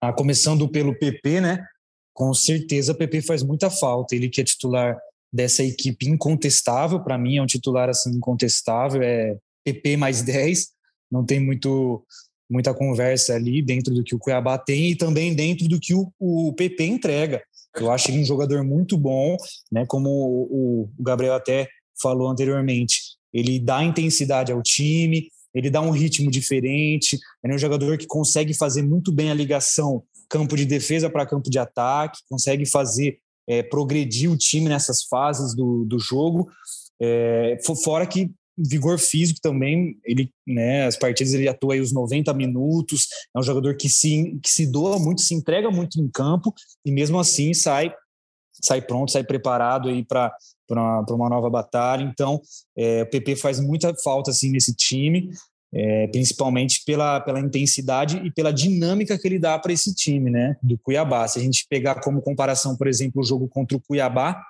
Ah, 0.00 0.12
começando 0.12 0.68
pelo 0.68 0.98
PP, 0.98 1.40
né? 1.40 1.64
Com 2.12 2.34
certeza 2.34 2.92
o 2.92 2.96
PP 2.96 3.22
faz 3.22 3.42
muita 3.42 3.70
falta. 3.70 4.14
Ele 4.14 4.28
que 4.28 4.40
é 4.40 4.44
titular 4.44 4.96
dessa 5.32 5.64
equipe 5.64 6.08
incontestável, 6.08 7.02
para 7.02 7.18
mim 7.18 7.38
é 7.38 7.42
um 7.42 7.46
titular 7.46 7.88
assim 7.88 8.10
incontestável, 8.10 9.02
é 9.02 9.36
PP 9.64 9.96
mais 9.96 10.22
10, 10.22 10.68
não 11.10 11.24
tem 11.24 11.40
muito 11.40 12.04
muita 12.48 12.74
conversa 12.74 13.34
ali 13.34 13.62
dentro 13.62 13.92
do 13.94 14.04
que 14.04 14.14
o 14.14 14.18
Cuiabá 14.18 14.58
tem 14.58 14.90
e 14.90 14.94
também 14.94 15.34
dentro 15.34 15.66
do 15.66 15.80
que 15.80 15.94
o, 15.94 16.12
o 16.20 16.52
PP 16.52 16.84
entrega. 16.84 17.42
Eu 17.76 17.90
acho 17.90 18.10
ele 18.10 18.20
um 18.20 18.24
jogador 18.24 18.62
muito 18.64 18.96
bom, 18.96 19.36
né? 19.70 19.84
Como 19.86 20.08
o, 20.08 20.90
Gabriel 20.98 21.34
até 21.34 21.68
falou 22.00 22.28
anteriormente, 22.28 23.00
ele 23.32 23.58
dá 23.58 23.82
intensidade 23.82 24.52
ao 24.52 24.62
time, 24.62 25.28
ele 25.54 25.70
dá 25.70 25.80
um 25.80 25.90
ritmo 25.90 26.30
diferente, 26.30 27.18
é 27.44 27.52
um 27.52 27.58
jogador 27.58 27.96
que 27.98 28.06
consegue 28.06 28.54
fazer 28.54 28.82
muito 28.82 29.12
bem 29.12 29.30
a 29.30 29.34
ligação 29.34 30.02
campo 30.28 30.56
de 30.56 30.64
defesa 30.64 31.08
para 31.08 31.26
campo 31.26 31.48
de 31.50 31.58
ataque, 31.58 32.18
consegue 32.28 32.66
fazer 32.66 33.18
é, 33.46 33.62
progredir 33.62 34.30
o 34.30 34.36
time 34.36 34.68
nessas 34.68 35.04
fases 35.04 35.54
do, 35.54 35.84
do 35.84 35.98
jogo. 35.98 36.48
É, 37.00 37.58
fora 37.84 38.06
que 38.06 38.30
vigor 38.56 38.98
físico 38.98 39.40
também, 39.42 39.98
ele, 40.04 40.30
né, 40.46 40.86
as 40.86 40.96
partidas 40.96 41.34
ele 41.34 41.48
atua 41.48 41.74
aí 41.74 41.80
os 41.80 41.92
90 41.92 42.32
minutos, 42.34 43.08
é 43.34 43.38
um 43.38 43.42
jogador 43.42 43.76
que 43.76 43.88
se, 43.88 44.38
que 44.42 44.50
se 44.50 44.66
doa 44.66 44.98
muito, 44.98 45.22
se 45.22 45.34
entrega 45.34 45.70
muito 45.70 46.00
em 46.00 46.08
campo 46.08 46.54
e 46.84 46.92
mesmo 46.92 47.18
assim 47.18 47.52
sai 47.52 47.92
sai 48.62 48.80
pronto, 48.80 49.10
sai 49.10 49.24
preparado 49.24 49.88
aí 49.88 50.04
para 50.04 50.32
uma 51.10 51.28
nova 51.28 51.50
batalha. 51.50 52.02
Então, 52.04 52.40
é, 52.76 53.02
o 53.02 53.10
PP 53.10 53.36
faz 53.36 53.60
muita 53.60 53.94
falta 54.02 54.30
assim 54.30 54.50
nesse 54.50 54.74
time, 54.74 55.28
é, 55.72 56.06
principalmente 56.08 56.82
pela, 56.86 57.20
pela 57.20 57.40
intensidade 57.40 58.18
e 58.24 58.30
pela 58.30 58.52
dinâmica 58.52 59.18
que 59.18 59.26
ele 59.26 59.38
dá 59.38 59.58
para 59.58 59.72
esse 59.72 59.94
time, 59.94 60.30
né, 60.30 60.56
do 60.62 60.78
Cuiabá. 60.78 61.26
Se 61.26 61.38
a 61.38 61.42
gente 61.42 61.66
pegar 61.68 62.00
como 62.00 62.22
comparação, 62.22 62.76
por 62.76 62.86
exemplo, 62.86 63.20
o 63.20 63.24
jogo 63.24 63.48
contra 63.48 63.76
o 63.76 63.80
Cuiabá, 63.80 64.40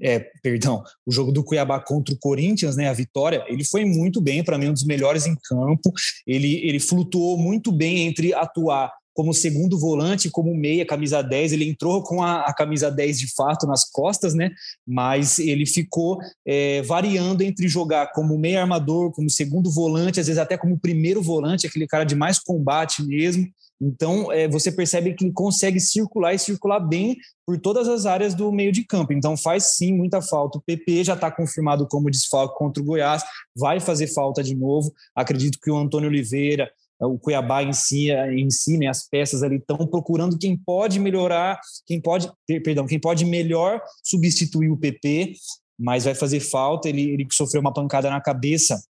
é, 0.00 0.18
perdão, 0.42 0.82
o 1.06 1.12
jogo 1.12 1.32
do 1.32 1.44
Cuiabá 1.44 1.80
contra 1.80 2.14
o 2.14 2.18
Corinthians, 2.18 2.76
né, 2.76 2.88
a 2.88 2.92
vitória, 2.92 3.44
ele 3.48 3.64
foi 3.64 3.84
muito 3.84 4.20
bem, 4.20 4.44
para 4.44 4.58
mim, 4.58 4.68
um 4.68 4.72
dos 4.72 4.84
melhores 4.84 5.26
em 5.26 5.36
campo. 5.48 5.92
Ele, 6.26 6.56
ele 6.66 6.78
flutuou 6.78 7.38
muito 7.38 7.72
bem 7.72 8.06
entre 8.06 8.34
atuar 8.34 8.92
como 9.16 9.32
segundo 9.32 9.78
volante, 9.78 10.30
como 10.30 10.54
meia, 10.54 10.84
camisa 10.84 11.22
10. 11.22 11.52
Ele 11.52 11.66
entrou 11.66 12.02
com 12.02 12.22
a, 12.22 12.42
a 12.42 12.52
camisa 12.52 12.90
10 12.90 13.18
de 13.18 13.34
fato 13.34 13.66
nas 13.66 13.90
costas, 13.90 14.34
né? 14.34 14.50
Mas 14.86 15.38
ele 15.38 15.64
ficou 15.64 16.18
é, 16.46 16.82
variando 16.82 17.40
entre 17.40 17.66
jogar 17.66 18.12
como 18.12 18.38
meia 18.38 18.60
armador, 18.60 19.10
como 19.12 19.30
segundo 19.30 19.70
volante, 19.70 20.20
às 20.20 20.26
vezes 20.26 20.38
até 20.38 20.58
como 20.58 20.78
primeiro 20.78 21.22
volante, 21.22 21.66
aquele 21.66 21.86
cara 21.86 22.04
de 22.04 22.14
mais 22.14 22.38
combate 22.38 23.02
mesmo. 23.02 23.46
Então, 23.80 24.32
é, 24.32 24.48
você 24.48 24.72
percebe 24.72 25.14
que 25.14 25.24
ele 25.24 25.32
consegue 25.32 25.78
circular 25.78 26.34
e 26.34 26.38
circular 26.38 26.80
bem 26.80 27.16
por 27.46 27.58
todas 27.58 27.88
as 27.88 28.06
áreas 28.06 28.34
do 28.34 28.50
meio 28.50 28.72
de 28.72 28.84
campo. 28.84 29.12
Então, 29.12 29.36
faz 29.36 29.76
sim 29.76 29.92
muita 29.92 30.22
falta. 30.22 30.58
O 30.58 30.62
PP 30.62 31.04
já 31.04 31.14
está 31.14 31.30
confirmado 31.30 31.86
como 31.86 32.10
desfalque 32.10 32.56
contra 32.58 32.82
o 32.82 32.86
Goiás, 32.86 33.22
vai 33.54 33.78
fazer 33.78 34.06
falta 34.08 34.42
de 34.42 34.54
novo. 34.54 34.92
Acredito 35.14 35.58
que 35.62 35.70
o 35.70 35.76
Antônio 35.76 36.08
Oliveira, 36.08 36.70
o 37.00 37.18
Cuiabá 37.18 37.62
em 37.62 37.72
si, 37.74 38.10
em 38.10 38.50
si 38.50 38.78
né, 38.78 38.86
as 38.86 39.06
peças 39.06 39.42
ali 39.42 39.56
estão 39.56 39.86
procurando 39.86 40.38
quem 40.38 40.56
pode 40.56 40.98
melhorar, 40.98 41.60
quem 41.86 42.00
pode, 42.00 42.30
perdão, 42.64 42.86
quem 42.86 42.98
pode 42.98 43.24
melhor 43.24 43.82
substituir 44.02 44.70
o 44.70 44.78
PP, 44.78 45.34
mas 45.78 46.04
vai 46.04 46.14
fazer 46.14 46.40
falta. 46.40 46.88
Ele, 46.88 47.10
ele 47.10 47.26
sofreu 47.30 47.60
uma 47.60 47.72
pancada 47.72 48.08
na 48.08 48.20
cabeça 48.20 48.80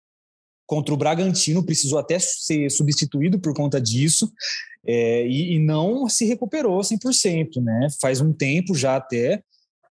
contra 0.67 0.93
o 0.93 0.97
Bragantino, 0.97 1.65
precisou 1.65 1.97
até 1.97 2.19
ser 2.19 2.69
substituído 2.69 3.39
por 3.39 3.53
conta 3.55 3.81
disso, 3.81 4.31
é, 4.85 5.25
e, 5.25 5.55
e, 5.55 5.59
não 5.59 6.07
se 6.07 6.25
recuperou 6.25 6.79
100%, 6.79 7.61
né? 7.61 7.87
Faz 7.99 8.21
um 8.21 8.31
tempo 8.31 8.75
já 8.75 8.95
até, 8.95 9.41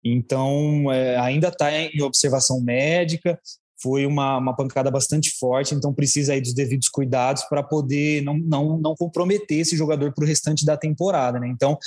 então 0.04 0.90
é, 0.92 1.16
ainda 1.18 1.48
está 1.48 1.70
em 1.72 2.02
observação 2.02 2.61
médica, 2.61 3.38
foi 3.80 4.06
uma, 4.06 4.38
uma 4.38 4.54
pancada 4.54 4.90
bastante 4.90 5.30
forte, 5.38 5.74
então 5.74 5.92
precisa 5.92 6.32
aí 6.32 6.40
dos 6.40 6.54
devidos 6.54 6.88
cuidados 6.88 7.42
para 7.44 7.62
poder 7.62 8.22
não, 8.22 8.38
não, 8.38 8.78
não 8.78 8.94
comprometer 8.94 9.61
esse 9.61 9.76
jogador 9.76 10.12
para 10.12 10.24
o 10.24 10.26
restante 10.26 10.64
da 10.64 10.76
temporada, 10.76 11.40
né? 11.40 11.48
Então, 11.48 11.78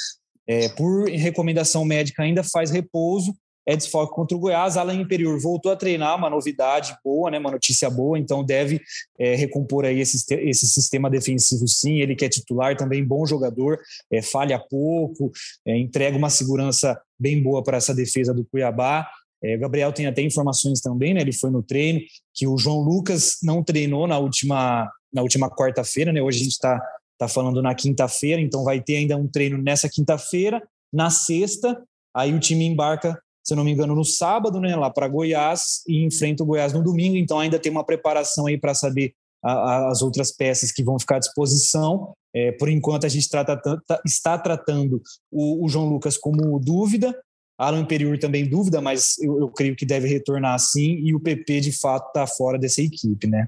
é, 0.47 0.69
por 0.69 1.09
recomendação 1.09 1.83
médica, 1.85 2.23
ainda 2.23 2.43
faz 2.43 2.69
repouso, 2.69 3.35
é 3.65 3.75
desfoque 3.75 4.13
contra 4.13 4.37
o 4.37 4.39
Goiás. 4.39 4.77
Alan 4.77 4.93
Imperior 4.93 5.39
voltou 5.39 5.71
a 5.71 5.75
treinar, 5.75 6.15
uma 6.15 6.29
novidade 6.29 6.95
boa, 7.03 7.31
né, 7.31 7.39
uma 7.39 7.51
notícia 7.51 7.89
boa, 7.89 8.17
então 8.17 8.43
deve 8.43 8.81
é, 9.19 9.35
recompor 9.35 9.85
aí 9.85 9.99
esse, 9.99 10.23
esse 10.35 10.67
sistema 10.67 11.09
defensivo 11.09 11.67
sim. 11.67 11.99
Ele 11.99 12.15
que 12.15 12.25
é 12.25 12.29
titular, 12.29 12.77
também 12.77 13.03
bom 13.03 13.25
jogador, 13.25 13.79
é, 14.11 14.21
falha 14.21 14.59
pouco, 14.59 15.31
é, 15.65 15.77
entrega 15.77 16.17
uma 16.17 16.29
segurança 16.29 16.99
bem 17.19 17.41
boa 17.41 17.63
para 17.63 17.77
essa 17.77 17.93
defesa 17.93 18.33
do 18.33 18.45
Cuiabá. 18.45 19.07
É, 19.43 19.57
Gabriel 19.57 19.91
tem 19.91 20.07
até 20.07 20.21
informações 20.21 20.81
também, 20.81 21.13
né? 21.13 21.21
Ele 21.21 21.33
foi 21.33 21.49
no 21.49 21.61
treino 21.61 21.99
que 22.33 22.47
o 22.47 22.57
João 22.57 22.79
Lucas 22.79 23.37
não 23.43 23.63
treinou 23.63 24.07
na 24.07 24.17
última 24.17 24.89
na 25.13 25.21
última 25.21 25.49
quarta-feira, 25.49 26.11
né? 26.11 26.21
Hoje 26.21 26.41
a 26.41 26.43
gente 26.43 26.51
está 26.51 26.81
tá 27.17 27.27
falando 27.27 27.61
na 27.61 27.73
quinta-feira, 27.73 28.41
então 28.41 28.65
vai 28.65 28.81
ter 28.81 28.97
ainda 28.97 29.15
um 29.15 29.27
treino 29.27 29.57
nessa 29.57 29.87
quinta-feira. 29.87 30.61
Na 30.91 31.09
sexta, 31.09 31.81
aí 32.13 32.33
o 32.33 32.39
time 32.39 32.65
embarca 32.65 33.17
se 33.45 33.53
não 33.53 33.63
me 33.63 33.71
engano, 33.71 33.93
no 33.93 34.03
sábado, 34.03 34.59
né, 34.59 34.75
lá 34.75 34.89
para 34.89 35.07
Goiás, 35.07 35.83
e 35.87 36.03
enfrenta 36.03 36.41
o 36.41 36.45
Goiás 36.45 36.73
no 36.73 36.83
domingo. 36.83 37.15
Então, 37.15 37.39
ainda 37.39 37.59
tem 37.59 37.71
uma 37.71 37.85
preparação 37.85 38.47
aí 38.47 38.57
para 38.57 38.73
saber 38.73 39.13
a, 39.43 39.51
a, 39.51 39.91
as 39.91 40.01
outras 40.01 40.31
peças 40.31 40.71
que 40.71 40.83
vão 40.83 40.99
ficar 40.99 41.17
à 41.17 41.19
disposição. 41.19 42.13
É, 42.33 42.51
por 42.53 42.69
enquanto, 42.69 43.05
a 43.05 43.09
gente 43.09 43.29
trata, 43.29 43.61
está 44.03 44.37
tratando 44.39 44.99
o, 45.31 45.63
o, 45.63 45.69
João 45.69 45.87
Lucas 45.87 46.17
como 46.17 46.59
dúvida, 46.59 47.15
Alan 47.57 47.81
Imperiur 47.81 48.17
também 48.17 48.49
dúvida, 48.49 48.81
mas 48.81 49.17
eu, 49.19 49.39
eu 49.39 49.49
creio 49.49 49.75
que 49.75 49.85
deve 49.85 50.07
retornar 50.07 50.57
sim, 50.59 50.95
e 51.03 51.13
o 51.13 51.19
PP 51.19 51.61
de 51.61 51.71
fato 51.71 52.07
está 52.07 52.25
fora 52.25 52.57
dessa 52.57 52.81
equipe, 52.81 53.27
né? 53.27 53.47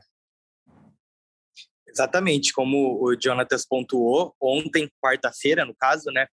Exatamente, 1.87 2.53
como 2.53 3.03
o 3.03 3.15
Jonathan 3.15 3.57
pontuou, 3.67 4.35
ontem, 4.39 4.87
quarta-feira, 5.03 5.65
no 5.65 5.73
caso, 5.75 6.11
né? 6.11 6.27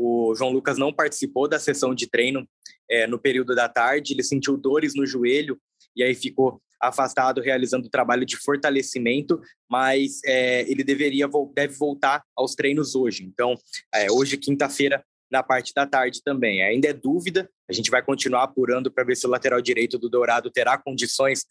O 0.00 0.32
João 0.36 0.52
Lucas 0.52 0.78
não 0.78 0.92
participou 0.92 1.48
da 1.48 1.58
sessão 1.58 1.92
de 1.92 2.08
treino 2.08 2.48
é, 2.88 3.04
no 3.08 3.18
período 3.18 3.52
da 3.52 3.68
tarde, 3.68 4.12
ele 4.12 4.22
sentiu 4.22 4.56
dores 4.56 4.94
no 4.94 5.04
joelho 5.04 5.60
e 5.96 6.04
aí 6.04 6.14
ficou 6.14 6.62
afastado 6.80 7.40
realizando 7.40 7.88
o 7.88 7.90
trabalho 7.90 8.24
de 8.24 8.36
fortalecimento, 8.36 9.40
mas 9.68 10.20
é, 10.24 10.62
ele 10.70 10.84
deveria 10.84 11.28
deve 11.52 11.74
voltar 11.74 12.22
aos 12.36 12.54
treinos 12.54 12.94
hoje. 12.94 13.24
Então, 13.24 13.56
é, 13.92 14.08
hoje 14.08 14.36
quinta-feira 14.36 15.04
na 15.28 15.42
parte 15.42 15.74
da 15.74 15.84
tarde 15.84 16.22
também. 16.22 16.62
Ainda 16.62 16.88
é 16.88 16.92
dúvida, 16.92 17.50
a 17.68 17.72
gente 17.72 17.90
vai 17.90 18.00
continuar 18.00 18.44
apurando 18.44 18.92
para 18.92 19.02
ver 19.02 19.16
se 19.16 19.26
o 19.26 19.30
lateral 19.30 19.60
direito 19.60 19.98
do 19.98 20.08
Dourado 20.08 20.48
terá 20.48 20.78
condições 20.78 21.44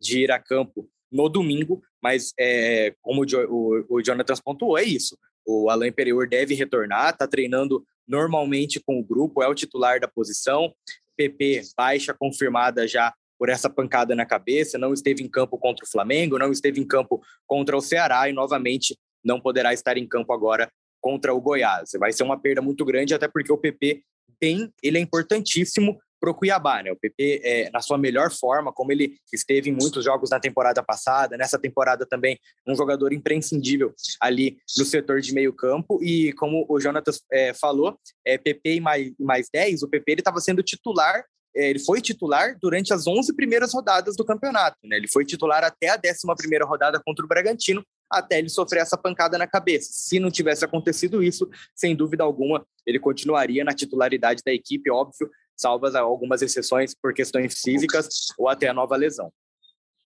de 0.00 0.22
ir 0.22 0.32
a 0.32 0.38
campo 0.38 0.88
no 1.12 1.28
domingo, 1.28 1.82
mas 2.02 2.32
é, 2.38 2.94
como 3.02 3.22
o, 3.22 3.26
o, 3.26 3.96
o 3.96 4.02
Jonathan 4.02 4.34
pontuou, 4.42 4.78
é 4.78 4.84
isso. 4.84 5.18
O 5.46 5.70
Alain 5.70 5.92
Perior 5.92 6.28
deve 6.28 6.54
retornar, 6.54 7.10
está 7.10 7.26
treinando 7.26 7.84
normalmente 8.06 8.80
com 8.80 8.98
o 8.98 9.04
grupo, 9.04 9.42
é 9.42 9.48
o 9.48 9.54
titular 9.54 10.00
da 10.00 10.08
posição. 10.08 10.74
PP 11.16 11.62
baixa 11.76 12.14
confirmada 12.14 12.86
já 12.86 13.12
por 13.38 13.48
essa 13.48 13.70
pancada 13.70 14.14
na 14.14 14.26
cabeça, 14.26 14.76
não 14.76 14.92
esteve 14.92 15.22
em 15.22 15.28
campo 15.28 15.56
contra 15.56 15.84
o 15.84 15.88
Flamengo, 15.88 16.38
não 16.38 16.52
esteve 16.52 16.80
em 16.80 16.86
campo 16.86 17.22
contra 17.46 17.76
o 17.76 17.80
Ceará 17.80 18.28
e 18.28 18.32
novamente 18.32 18.98
não 19.24 19.40
poderá 19.40 19.72
estar 19.72 19.96
em 19.96 20.06
campo 20.06 20.32
agora 20.32 20.70
contra 21.00 21.32
o 21.32 21.40
Goiás. 21.40 21.90
Vai 21.98 22.12
ser 22.12 22.22
uma 22.22 22.38
perda 22.38 22.60
muito 22.60 22.84
grande, 22.84 23.14
até 23.14 23.26
porque 23.26 23.50
o 23.50 23.56
PP 23.56 24.02
tem, 24.38 24.72
ele 24.82 24.98
é 24.98 25.00
importantíssimo 25.00 25.98
para 26.20 26.30
o 26.30 26.34
Cuiabá, 26.34 26.82
né? 26.82 26.92
O 26.92 26.96
PP 26.96 27.40
é, 27.42 27.70
na 27.70 27.80
sua 27.80 27.96
melhor 27.96 28.30
forma, 28.30 28.72
como 28.72 28.92
ele 28.92 29.16
esteve 29.32 29.70
em 29.70 29.72
muitos 29.72 30.04
jogos 30.04 30.30
na 30.30 30.38
temporada 30.38 30.82
passada, 30.82 31.36
nessa 31.36 31.58
temporada 31.58 32.06
também 32.06 32.38
um 32.66 32.74
jogador 32.76 33.12
imprescindível 33.12 33.94
ali 34.20 34.58
no 34.76 34.84
setor 34.84 35.20
de 35.20 35.32
meio 35.32 35.52
campo 35.52 36.02
e 36.02 36.32
como 36.34 36.66
o 36.68 36.78
Jonatas 36.78 37.22
é, 37.32 37.54
falou, 37.54 37.98
é, 38.24 38.36
PP 38.36 38.74
e 38.74 38.80
mais, 38.80 39.12
mais 39.18 39.48
10, 39.52 39.82
o 39.82 39.88
PP 39.88 40.12
estava 40.12 40.40
sendo 40.40 40.62
titular 40.62 41.24
é, 41.54 41.70
ele 41.70 41.80
foi 41.80 42.00
titular 42.00 42.56
durante 42.60 42.92
as 42.92 43.06
11 43.06 43.34
primeiras 43.34 43.74
rodadas 43.74 44.16
do 44.16 44.24
campeonato. 44.24 44.76
Né? 44.84 44.96
Ele 44.96 45.08
foi 45.08 45.24
titular 45.24 45.64
até 45.64 45.88
a 45.88 45.98
11 45.98 46.64
rodada 46.64 47.00
contra 47.04 47.24
o 47.24 47.28
Bragantino, 47.28 47.84
até 48.10 48.38
ele 48.38 48.48
sofrer 48.48 48.80
essa 48.80 48.96
pancada 48.96 49.36
na 49.38 49.46
cabeça. 49.46 49.90
Se 49.92 50.18
não 50.18 50.30
tivesse 50.30 50.64
acontecido 50.64 51.22
isso, 51.22 51.48
sem 51.74 51.94
dúvida 51.94 52.24
alguma, 52.24 52.64
ele 52.86 52.98
continuaria 52.98 53.64
na 53.64 53.72
titularidade 53.72 54.42
da 54.44 54.52
equipe, 54.52 54.90
óbvio, 54.90 55.30
salvas 55.60 55.94
algumas 55.94 56.42
exceções 56.42 56.94
por 56.94 57.12
questões 57.12 57.60
físicas 57.60 58.08
ou 58.38 58.48
até 58.48 58.68
a 58.68 58.74
nova 58.74 58.96
lesão. 58.96 59.30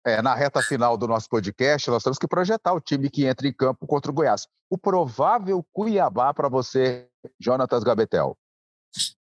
É, 0.07 0.23
na 0.23 0.35
reta 0.35 0.63
final 0.63 0.97
do 0.97 1.07
nosso 1.07 1.29
podcast, 1.29 1.91
nós 1.91 2.03
temos 2.03 2.19
que 2.19 2.27
projetar 2.27 2.73
o 2.73 2.81
time 2.81 3.11
que 3.11 3.27
entra 3.27 3.47
em 3.47 3.53
campo 3.53 3.87
contra 3.87 4.11
o 4.11 4.15
Goiás. 4.15 4.47
O 4.71 4.79
provável 4.79 5.65
Cuiabá 5.73 6.33
para 6.33 6.49
você, 6.49 7.07
Jonatas 7.39 7.85
Gabetel. 7.85 8.35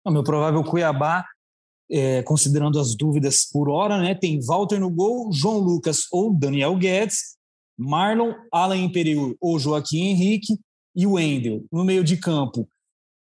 O 0.05 0.11
meu 0.11 0.23
provável 0.23 0.63
Cuiabá, 0.63 1.25
é, 1.91 2.23
considerando 2.23 2.79
as 2.79 2.95
dúvidas 2.95 3.45
por 3.51 3.69
hora, 3.69 3.99
né? 3.99 4.15
Tem 4.15 4.39
Walter 4.41 4.79
no 4.79 4.91
gol, 4.91 5.33
João 5.33 5.59
Lucas 5.59 6.03
ou 6.13 6.33
Daniel 6.33 6.77
Guedes, 6.77 7.37
Marlon, 7.77 8.35
Alan 8.53 8.77
Imperiur 8.77 9.35
ou 9.41 9.59
Joaquim 9.59 10.11
Henrique 10.11 10.59
e 10.95 11.07
o 11.07 11.13
Wendel. 11.13 11.65
No 11.73 11.85
meio 11.85 12.05
de 12.05 12.17
campo, 12.17 12.69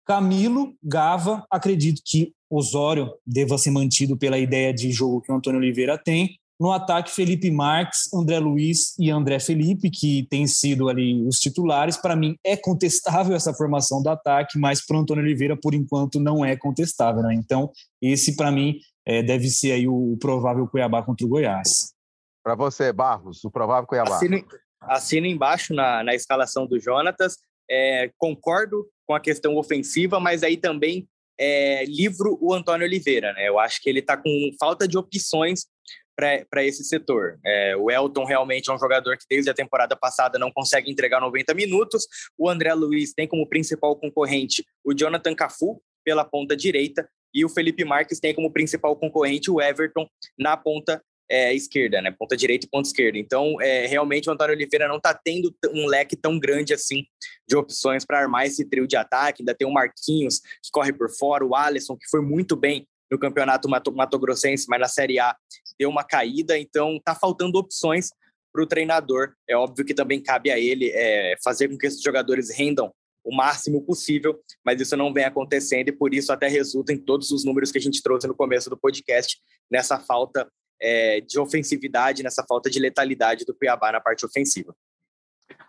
Camilo, 0.06 0.76
Gava, 0.84 1.46
acredito 1.50 2.02
que 2.06 2.32
Osório 2.50 3.12
deva 3.26 3.58
ser 3.58 3.72
mantido 3.72 4.16
pela 4.16 4.38
ideia 4.38 4.74
de 4.74 4.92
jogo 4.92 5.22
que 5.22 5.32
o 5.32 5.36
Antônio 5.36 5.60
Oliveira 5.60 5.98
tem. 5.98 6.38
No 6.58 6.72
ataque, 6.72 7.12
Felipe 7.12 7.52
Marques, 7.52 8.14
André 8.14 8.40
Luiz 8.40 8.98
e 8.98 9.12
André 9.12 9.40
Felipe, 9.40 9.90
que 9.90 10.26
têm 10.30 10.48
sido 10.48 10.88
ali 10.88 11.22
os 11.28 11.38
titulares. 11.40 11.98
Para 11.98 12.16
mim, 12.16 12.38
é 12.46 12.56
contestável 12.56 13.36
essa 13.36 13.54
formação 13.54 14.02
do 14.02 14.10
ataque, 14.10 14.58
mas 14.58 14.86
para 14.86 14.96
o 14.96 15.00
Antônio 15.02 15.24
Oliveira, 15.24 15.58
por 15.58 15.74
enquanto, 15.74 16.18
não 16.18 16.46
é 16.46 16.56
contestável. 16.56 17.24
Né? 17.24 17.34
Então, 17.34 17.72
esse, 18.02 18.38
para 18.38 18.52
mim, 18.52 18.80
é, 19.06 19.22
deve 19.22 19.50
ser 19.50 19.74
aí 19.74 19.88
o 19.88 20.16
provável 20.18 20.66
Cuiabá 20.68 21.04
contra 21.04 21.26
o 21.26 21.30
Goiás. 21.30 21.94
Para 22.42 22.56
você, 22.56 22.94
Barros, 22.94 23.44
o 23.44 23.52
provável 23.52 23.86
Cuiabá. 23.86 24.16
Assino, 24.16 24.46
assino 24.80 25.28
embaixo 25.28 25.74
na, 25.74 26.04
na 26.04 26.16
escalação 26.16 26.66
do 26.66 26.80
Jonatas. 26.80 27.38
É, 27.70 28.12
concordo 28.18 28.86
com 29.06 29.14
a 29.14 29.20
questão 29.20 29.56
ofensiva, 29.56 30.20
mas 30.20 30.44
aí 30.44 30.58
também 30.58 31.08
é, 31.40 31.86
livro 31.86 32.38
o 32.42 32.54
Antônio 32.54 32.86
Oliveira. 32.86 33.34
Né? 33.34 33.48
Eu 33.48 33.60
acho 33.60 33.82
que 33.82 33.90
ele 33.90 34.00
está 34.00 34.18
com 34.18 34.30
falta 34.60 34.88
de 34.88 34.98
opções 34.98 35.68
para 36.16 36.64
esse 36.64 36.84
setor. 36.84 37.38
É, 37.46 37.76
o 37.76 37.92
Elton 37.92 38.24
realmente 38.24 38.70
é 38.70 38.74
um 38.74 38.80
jogador 38.80 39.18
que 39.18 39.26
desde 39.30 39.50
a 39.50 39.54
temporada 39.54 39.96
passada 39.98 40.40
não 40.40 40.52
consegue 40.52 40.90
entregar 40.90 41.20
90 41.20 41.54
minutos. 41.54 42.08
O 42.38 42.50
André 42.50 42.74
Luiz 42.74 43.14
tem 43.14 43.28
como 43.28 43.48
principal 43.48 43.96
concorrente 43.98 44.66
o 44.84 44.94
Jonathan 44.94 45.36
Cafu 45.36 45.82
pela 46.06 46.24
ponta 46.24 46.56
direita 46.56 47.08
e 47.34 47.44
o 47.44 47.50
Felipe 47.50 47.84
Marques 47.84 48.20
tem 48.20 48.34
como 48.34 48.52
principal 48.52 48.96
concorrente 48.96 49.52
o 49.52 49.62
Everton 49.62 50.08
na 50.40 50.56
ponta 50.56 51.04
é, 51.30 51.54
esquerda, 51.54 52.02
né? 52.02 52.12
Ponta 52.12 52.36
direita 52.36 52.66
e 52.66 52.70
ponta 52.70 52.88
esquerda. 52.88 53.18
Então, 53.18 53.60
é, 53.62 53.88
realmente 53.88 54.30
o 54.30 54.34
Antônio 54.34 54.56
Oliveira 54.56 54.88
não 54.88 54.98
está 54.98 55.14
tendo 55.14 55.56
um 55.74 55.88
leque 55.88 56.16
tão 56.16 56.40
grande 56.40 56.74
assim 56.74 57.04
de 57.48 57.56
opções 57.56 58.06
para 58.06 58.20
armar 58.20 58.46
esse 58.46 58.66
trio 58.66 58.88
de 58.88 58.96
ataque. 58.96 59.42
Ainda 59.42 59.56
tem 59.56 59.68
o 59.68 59.74
Marquinhos 59.74 60.40
que 60.40 60.70
corre 60.72 60.94
por 60.94 61.10
fora, 61.10 61.46
o 61.46 61.56
Alisson 61.56 61.98
que 61.98 62.08
foi 62.10 62.22
muito 62.22 62.56
bem 62.56 62.88
no 63.10 63.20
campeonato 63.20 63.70
Mato, 63.70 63.92
Mato 63.92 64.20
Grossense, 64.20 64.66
mas 64.68 64.80
na 64.80 64.88
Série 64.88 65.20
A 65.20 65.36
deu 65.80 65.90
uma 65.90 66.04
caída, 66.04 66.58
então 66.58 67.00
tá 67.04 67.14
faltando 67.14 67.58
opções 67.58 68.10
para 68.52 68.64
o 68.64 68.68
treinador. 68.68 69.34
É 69.48 69.56
óbvio 69.56 69.86
que 69.86 69.94
também 69.94 70.22
cabe 70.22 70.50
a 70.52 70.58
ele 70.58 70.90
é, 70.94 71.36
fazer 71.44 71.68
com 71.68 71.78
que 71.78 71.88
esses 71.88 72.02
jogadores 72.02 72.50
rendam 72.56 72.92
o 73.24 73.36
máximo 73.36 73.82
possível, 73.82 74.40
mas 74.64 74.80
isso 74.80 74.96
não 74.96 75.12
vem 75.12 75.26
acontecendo 75.26 75.90
e 75.90 75.92
por 75.92 76.14
isso 76.14 76.32
até 76.32 76.48
resulta 76.48 76.94
em 76.94 76.98
todos 76.98 77.32
os 77.32 77.44
números 77.44 77.72
que 77.72 77.78
a 77.80 77.82
gente 77.82 78.02
trouxe 78.02 78.28
no 78.28 78.36
começo 78.36 78.70
do 78.70 78.78
podcast, 78.78 79.40
nessa 79.70 80.00
falta 80.00 80.48
é, 80.82 81.22
de 81.22 81.40
ofensividade, 81.40 82.24
nessa 82.24 82.44
falta 82.48 82.70
de 82.70 82.80
letalidade 82.80 83.46
do 83.46 83.56
Cuiabá 83.56 83.92
na 83.92 84.02
parte 84.02 84.26
ofensiva. 84.26 84.76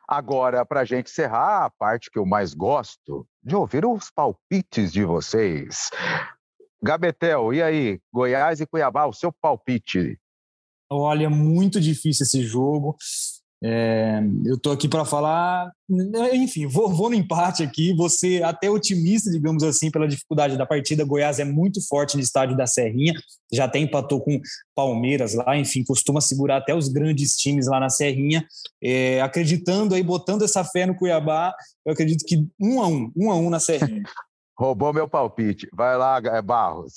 Agora, 0.08 0.64
para 0.64 0.80
a 0.80 0.84
gente 0.84 1.10
encerrar, 1.10 1.64
a 1.64 1.70
parte 1.70 2.10
que 2.10 2.18
eu 2.18 2.24
mais 2.24 2.54
gosto 2.54 3.26
de 3.42 3.56
ouvir 3.56 3.84
os 3.84 4.10
palpites 4.10 4.92
de 4.92 5.04
vocês. 5.04 5.90
Gabetel, 6.82 7.52
e 7.52 7.62
aí? 7.62 8.00
Goiás 8.12 8.60
e 8.60 8.66
Cuiabá, 8.66 9.06
o 9.06 9.12
seu 9.12 9.32
palpite? 9.32 10.18
Olha, 10.88 11.28
muito 11.28 11.80
difícil 11.80 12.22
esse 12.22 12.42
jogo. 12.42 12.96
É, 13.64 14.20
eu 14.44 14.56
estou 14.56 14.72
aqui 14.72 14.86
para 14.86 15.04
falar, 15.04 15.72
enfim, 16.32 16.66
vou, 16.66 16.88
vou, 16.88 17.08
no 17.08 17.16
empate 17.16 17.62
aqui. 17.62 17.94
Você 17.94 18.42
até 18.42 18.70
otimista, 18.70 19.30
digamos 19.30 19.62
assim, 19.62 19.90
pela 19.90 20.06
dificuldade 20.06 20.56
da 20.56 20.66
partida. 20.66 21.04
Goiás 21.04 21.38
é 21.38 21.44
muito 21.44 21.80
forte 21.86 22.16
no 22.16 22.22
estádio 22.22 22.56
da 22.56 22.66
Serrinha, 22.66 23.14
já 23.52 23.64
até 23.64 23.78
empatou 23.78 24.20
com 24.20 24.40
Palmeiras 24.74 25.34
lá, 25.34 25.56
enfim, 25.56 25.82
costuma 25.84 26.20
segurar 26.20 26.58
até 26.58 26.74
os 26.74 26.88
grandes 26.88 27.36
times 27.36 27.66
lá 27.66 27.80
na 27.80 27.88
Serrinha. 27.88 28.46
É, 28.82 29.20
acreditando 29.20 29.94
aí, 29.94 30.02
botando 30.02 30.42
essa 30.42 30.64
fé 30.64 30.84
no 30.84 30.96
Cuiabá, 30.96 31.54
eu 31.84 31.92
acredito 31.92 32.24
que 32.26 32.46
um 32.60 32.82
a 32.82 32.86
um, 32.86 33.10
um 33.16 33.30
a 33.30 33.36
um 33.36 33.50
na 33.50 33.60
Serrinha. 33.60 34.02
Roubou 34.58 34.92
meu 34.92 35.06
palpite. 35.06 35.68
Vai 35.72 35.98
lá, 35.98 36.18
é, 36.24 36.40
Barros. 36.40 36.94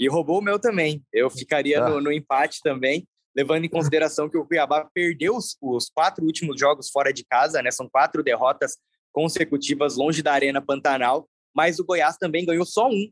E 0.00 0.08
roubou 0.08 0.38
o 0.38 0.42
meu 0.42 0.58
também. 0.58 1.04
Eu 1.12 1.30
ficaria 1.30 1.84
ah. 1.84 1.90
no, 1.90 2.00
no, 2.00 2.10
empate 2.10 2.60
também, 2.64 3.06
levando 3.36 3.64
em 3.64 3.68
consideração 3.68 4.28
que 4.28 4.36
o 4.36 4.44
Cuiabá 4.44 4.88
perdeu 4.92 5.36
os, 5.36 5.56
os, 5.60 5.88
quatro 5.88 6.24
últimos 6.24 6.58
jogos 6.58 6.90
fora 6.90 7.12
de 7.12 7.24
casa, 7.24 7.62
né? 7.62 7.70
São 7.70 7.88
quatro 7.88 8.22
derrotas 8.22 8.76
consecutivas 9.12 9.96
longe 9.96 10.22
da 10.22 10.32
Arena 10.32 10.60
Pantanal, 10.60 11.28
mas 11.54 11.78
o 11.78 11.84
Goiás 11.84 12.16
também 12.16 12.44
ganhou 12.44 12.64
só 12.64 12.88
um 12.88 13.10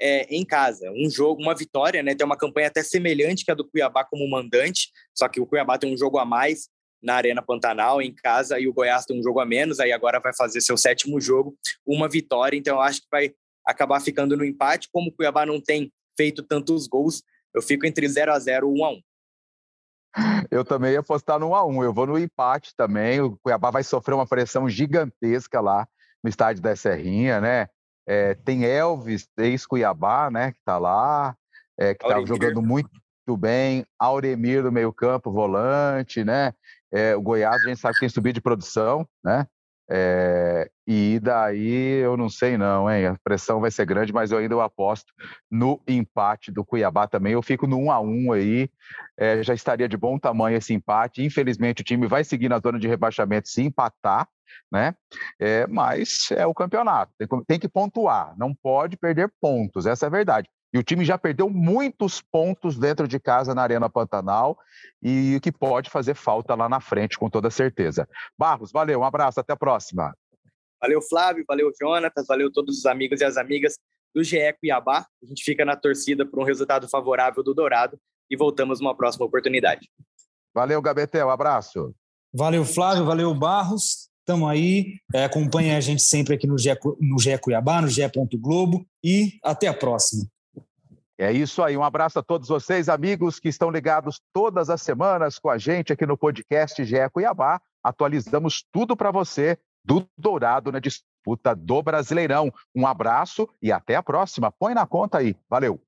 é, 0.00 0.22
em 0.34 0.44
casa. 0.44 0.90
Um 0.92 1.08
jogo, 1.10 1.42
uma 1.42 1.54
vitória, 1.54 2.02
né? 2.02 2.14
Tem 2.14 2.24
uma 2.24 2.36
campanha 2.36 2.68
até 2.68 2.82
semelhante 2.82 3.44
que 3.44 3.50
a 3.50 3.54
do 3.54 3.68
Cuiabá 3.68 4.04
como 4.04 4.28
mandante, 4.28 4.90
só 5.14 5.28
que 5.28 5.40
o 5.40 5.46
Cuiabá 5.46 5.78
tem 5.78 5.92
um 5.92 5.96
jogo 5.96 6.18
a 6.18 6.24
mais 6.24 6.68
na 7.02 7.14
Arena 7.14 7.42
Pantanal, 7.42 8.00
em 8.02 8.12
casa, 8.12 8.58
e 8.58 8.66
o 8.66 8.72
Goiás 8.72 9.04
tem 9.04 9.18
um 9.18 9.22
jogo 9.22 9.38
a 9.38 9.46
menos, 9.46 9.78
aí 9.78 9.92
agora 9.92 10.18
vai 10.18 10.34
fazer 10.34 10.60
seu 10.60 10.76
sétimo 10.76 11.20
jogo, 11.20 11.56
uma 11.86 12.08
vitória, 12.08 12.56
então 12.56 12.76
eu 12.76 12.80
acho 12.80 13.02
que 13.02 13.06
vai 13.10 13.32
acabar 13.64 14.00
ficando 14.00 14.36
no 14.36 14.44
empate. 14.44 14.88
Como 14.90 15.10
o 15.10 15.12
Cuiabá 15.12 15.46
não 15.46 15.60
tem 15.60 15.92
feito 16.16 16.42
tantos 16.42 16.86
gols, 16.86 17.22
eu 17.54 17.62
fico 17.62 17.86
entre 17.86 18.08
0 18.08 18.32
a 18.32 18.38
0 18.38 18.72
1 18.72 18.84
a 18.84 18.90
1 18.90 19.00
eu 20.50 20.64
também 20.64 20.92
ia 20.92 21.00
apostar 21.00 21.38
no 21.38 21.50
1x1. 21.50 21.84
Eu 21.84 21.92
vou 21.92 22.06
no 22.06 22.18
empate 22.18 22.74
também. 22.76 23.20
O 23.20 23.36
Cuiabá 23.42 23.70
vai 23.70 23.82
sofrer 23.82 24.14
uma 24.14 24.26
pressão 24.26 24.68
gigantesca 24.68 25.60
lá 25.60 25.86
no 26.22 26.30
estádio 26.30 26.62
da 26.62 26.74
Serrinha, 26.74 27.40
né? 27.40 27.68
É, 28.06 28.34
tem 28.34 28.64
Elvis, 28.64 29.28
ex-Cuiabá, 29.36 30.30
né? 30.30 30.52
Que 30.52 30.60
tá 30.64 30.78
lá, 30.78 31.36
é, 31.78 31.94
que 31.94 32.06
tá 32.06 32.24
jogando 32.24 32.62
muito 32.62 32.90
bem. 33.36 33.84
Auremir 33.98 34.62
no 34.62 34.72
meio-campo, 34.72 35.32
volante, 35.32 36.24
né? 36.24 36.52
É, 36.92 37.16
o 37.16 37.20
Goiás, 37.20 37.64
a 37.64 37.68
gente 37.68 37.80
sabe 37.80 37.94
que 37.94 38.00
tem 38.00 38.08
subido 38.08 38.34
de 38.34 38.40
produção, 38.40 39.06
né? 39.24 39.46
É, 39.88 40.68
e 40.86 41.20
daí 41.20 42.00
eu 42.02 42.16
não 42.16 42.28
sei 42.28 42.56
não, 42.58 42.90
hein? 42.90 43.06
A 43.06 43.18
pressão 43.22 43.60
vai 43.60 43.70
ser 43.70 43.86
grande, 43.86 44.12
mas 44.12 44.32
eu 44.32 44.38
ainda 44.38 44.62
aposto 44.64 45.12
no 45.50 45.80
empate 45.86 46.50
do 46.50 46.64
Cuiabá 46.64 47.06
também. 47.06 47.32
Eu 47.32 47.42
fico 47.42 47.66
no 47.66 47.78
1 47.78 47.90
a 47.92 48.00
1 48.00 48.32
aí, 48.32 48.70
é, 49.16 49.42
já 49.42 49.54
estaria 49.54 49.88
de 49.88 49.96
bom 49.96 50.18
tamanho 50.18 50.56
esse 50.56 50.74
empate. 50.74 51.24
Infelizmente 51.24 51.82
o 51.82 51.84
time 51.84 52.06
vai 52.06 52.24
seguir 52.24 52.48
na 52.48 52.58
zona 52.58 52.78
de 52.78 52.88
rebaixamento 52.88 53.48
se 53.48 53.62
empatar, 53.62 54.28
né? 54.70 54.94
É, 55.38 55.66
mas 55.66 56.30
é 56.32 56.46
o 56.46 56.54
campeonato, 56.54 57.12
tem, 57.18 57.28
tem 57.46 57.58
que 57.58 57.68
pontuar, 57.68 58.34
não 58.36 58.54
pode 58.54 58.96
perder 58.96 59.32
pontos, 59.40 59.86
essa 59.86 60.06
é 60.06 60.08
a 60.08 60.10
verdade. 60.10 60.48
E 60.76 60.78
o 60.78 60.82
time 60.82 61.06
já 61.06 61.16
perdeu 61.16 61.48
muitos 61.48 62.20
pontos 62.20 62.78
dentro 62.78 63.08
de 63.08 63.18
casa 63.18 63.54
na 63.54 63.62
Arena 63.62 63.88
Pantanal 63.88 64.58
e 65.02 65.40
que 65.42 65.50
pode 65.50 65.88
fazer 65.88 66.12
falta 66.12 66.54
lá 66.54 66.68
na 66.68 66.80
frente, 66.80 67.18
com 67.18 67.30
toda 67.30 67.48
certeza. 67.48 68.06
Barros, 68.36 68.70
valeu, 68.70 69.00
um 69.00 69.04
abraço, 69.04 69.40
até 69.40 69.54
a 69.54 69.56
próxima. 69.56 70.14
Valeu, 70.78 71.00
Flávio, 71.00 71.46
valeu, 71.48 71.72
Jonatas, 71.80 72.26
valeu 72.26 72.52
todos 72.52 72.76
os 72.76 72.84
amigos 72.84 73.22
e 73.22 73.24
as 73.24 73.38
amigas 73.38 73.78
do 74.14 74.22
GE 74.22 74.52
Cuiabá. 74.60 75.06
A 75.22 75.26
gente 75.26 75.42
fica 75.42 75.64
na 75.64 75.76
torcida 75.76 76.26
por 76.26 76.40
um 76.40 76.44
resultado 76.44 76.86
favorável 76.90 77.42
do 77.42 77.54
Dourado 77.54 77.98
e 78.30 78.36
voltamos 78.36 78.78
numa 78.78 78.94
próxima 78.94 79.24
oportunidade. 79.24 79.88
Valeu, 80.54 80.82
Gabetel, 80.82 81.28
um 81.28 81.30
abraço. 81.30 81.94
Valeu, 82.34 82.66
Flávio, 82.66 83.06
valeu, 83.06 83.34
Barros. 83.34 84.10
Estamos 84.18 84.50
aí, 84.50 84.96
é, 85.14 85.24
acompanhe 85.24 85.74
a 85.74 85.80
gente 85.80 86.02
sempre 86.02 86.34
aqui 86.34 86.46
no 86.46 86.58
GE, 86.58 86.76
no 87.00 87.18
GE 87.18 87.38
Cuiabá, 87.38 87.80
no 87.80 87.88
GE. 87.88 88.02
Globo 88.38 88.86
e 89.02 89.38
até 89.42 89.68
a 89.68 89.72
próxima. 89.72 90.28
É 91.18 91.32
isso 91.32 91.62
aí. 91.62 91.76
Um 91.76 91.82
abraço 91.82 92.18
a 92.18 92.22
todos 92.22 92.48
vocês, 92.48 92.88
amigos 92.88 93.40
que 93.40 93.48
estão 93.48 93.70
ligados 93.70 94.20
todas 94.32 94.68
as 94.68 94.82
semanas 94.82 95.38
com 95.38 95.48
a 95.48 95.56
gente 95.56 95.92
aqui 95.92 96.04
no 96.04 96.16
podcast 96.16 96.84
GE 96.84 97.10
Cuiabá. 97.10 97.60
Atualizamos 97.82 98.64
tudo 98.70 98.96
para 98.96 99.10
você 99.10 99.58
do 99.84 100.06
Dourado 100.18 100.70
na 100.70 100.78
disputa 100.78 101.54
do 101.54 101.82
Brasileirão. 101.82 102.52
Um 102.74 102.86
abraço 102.86 103.48
e 103.62 103.72
até 103.72 103.96
a 103.96 104.02
próxima. 104.02 104.52
Põe 104.52 104.74
na 104.74 104.86
conta 104.86 105.18
aí. 105.18 105.34
Valeu. 105.48 105.85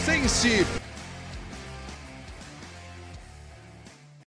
Grossense. 0.00 0.89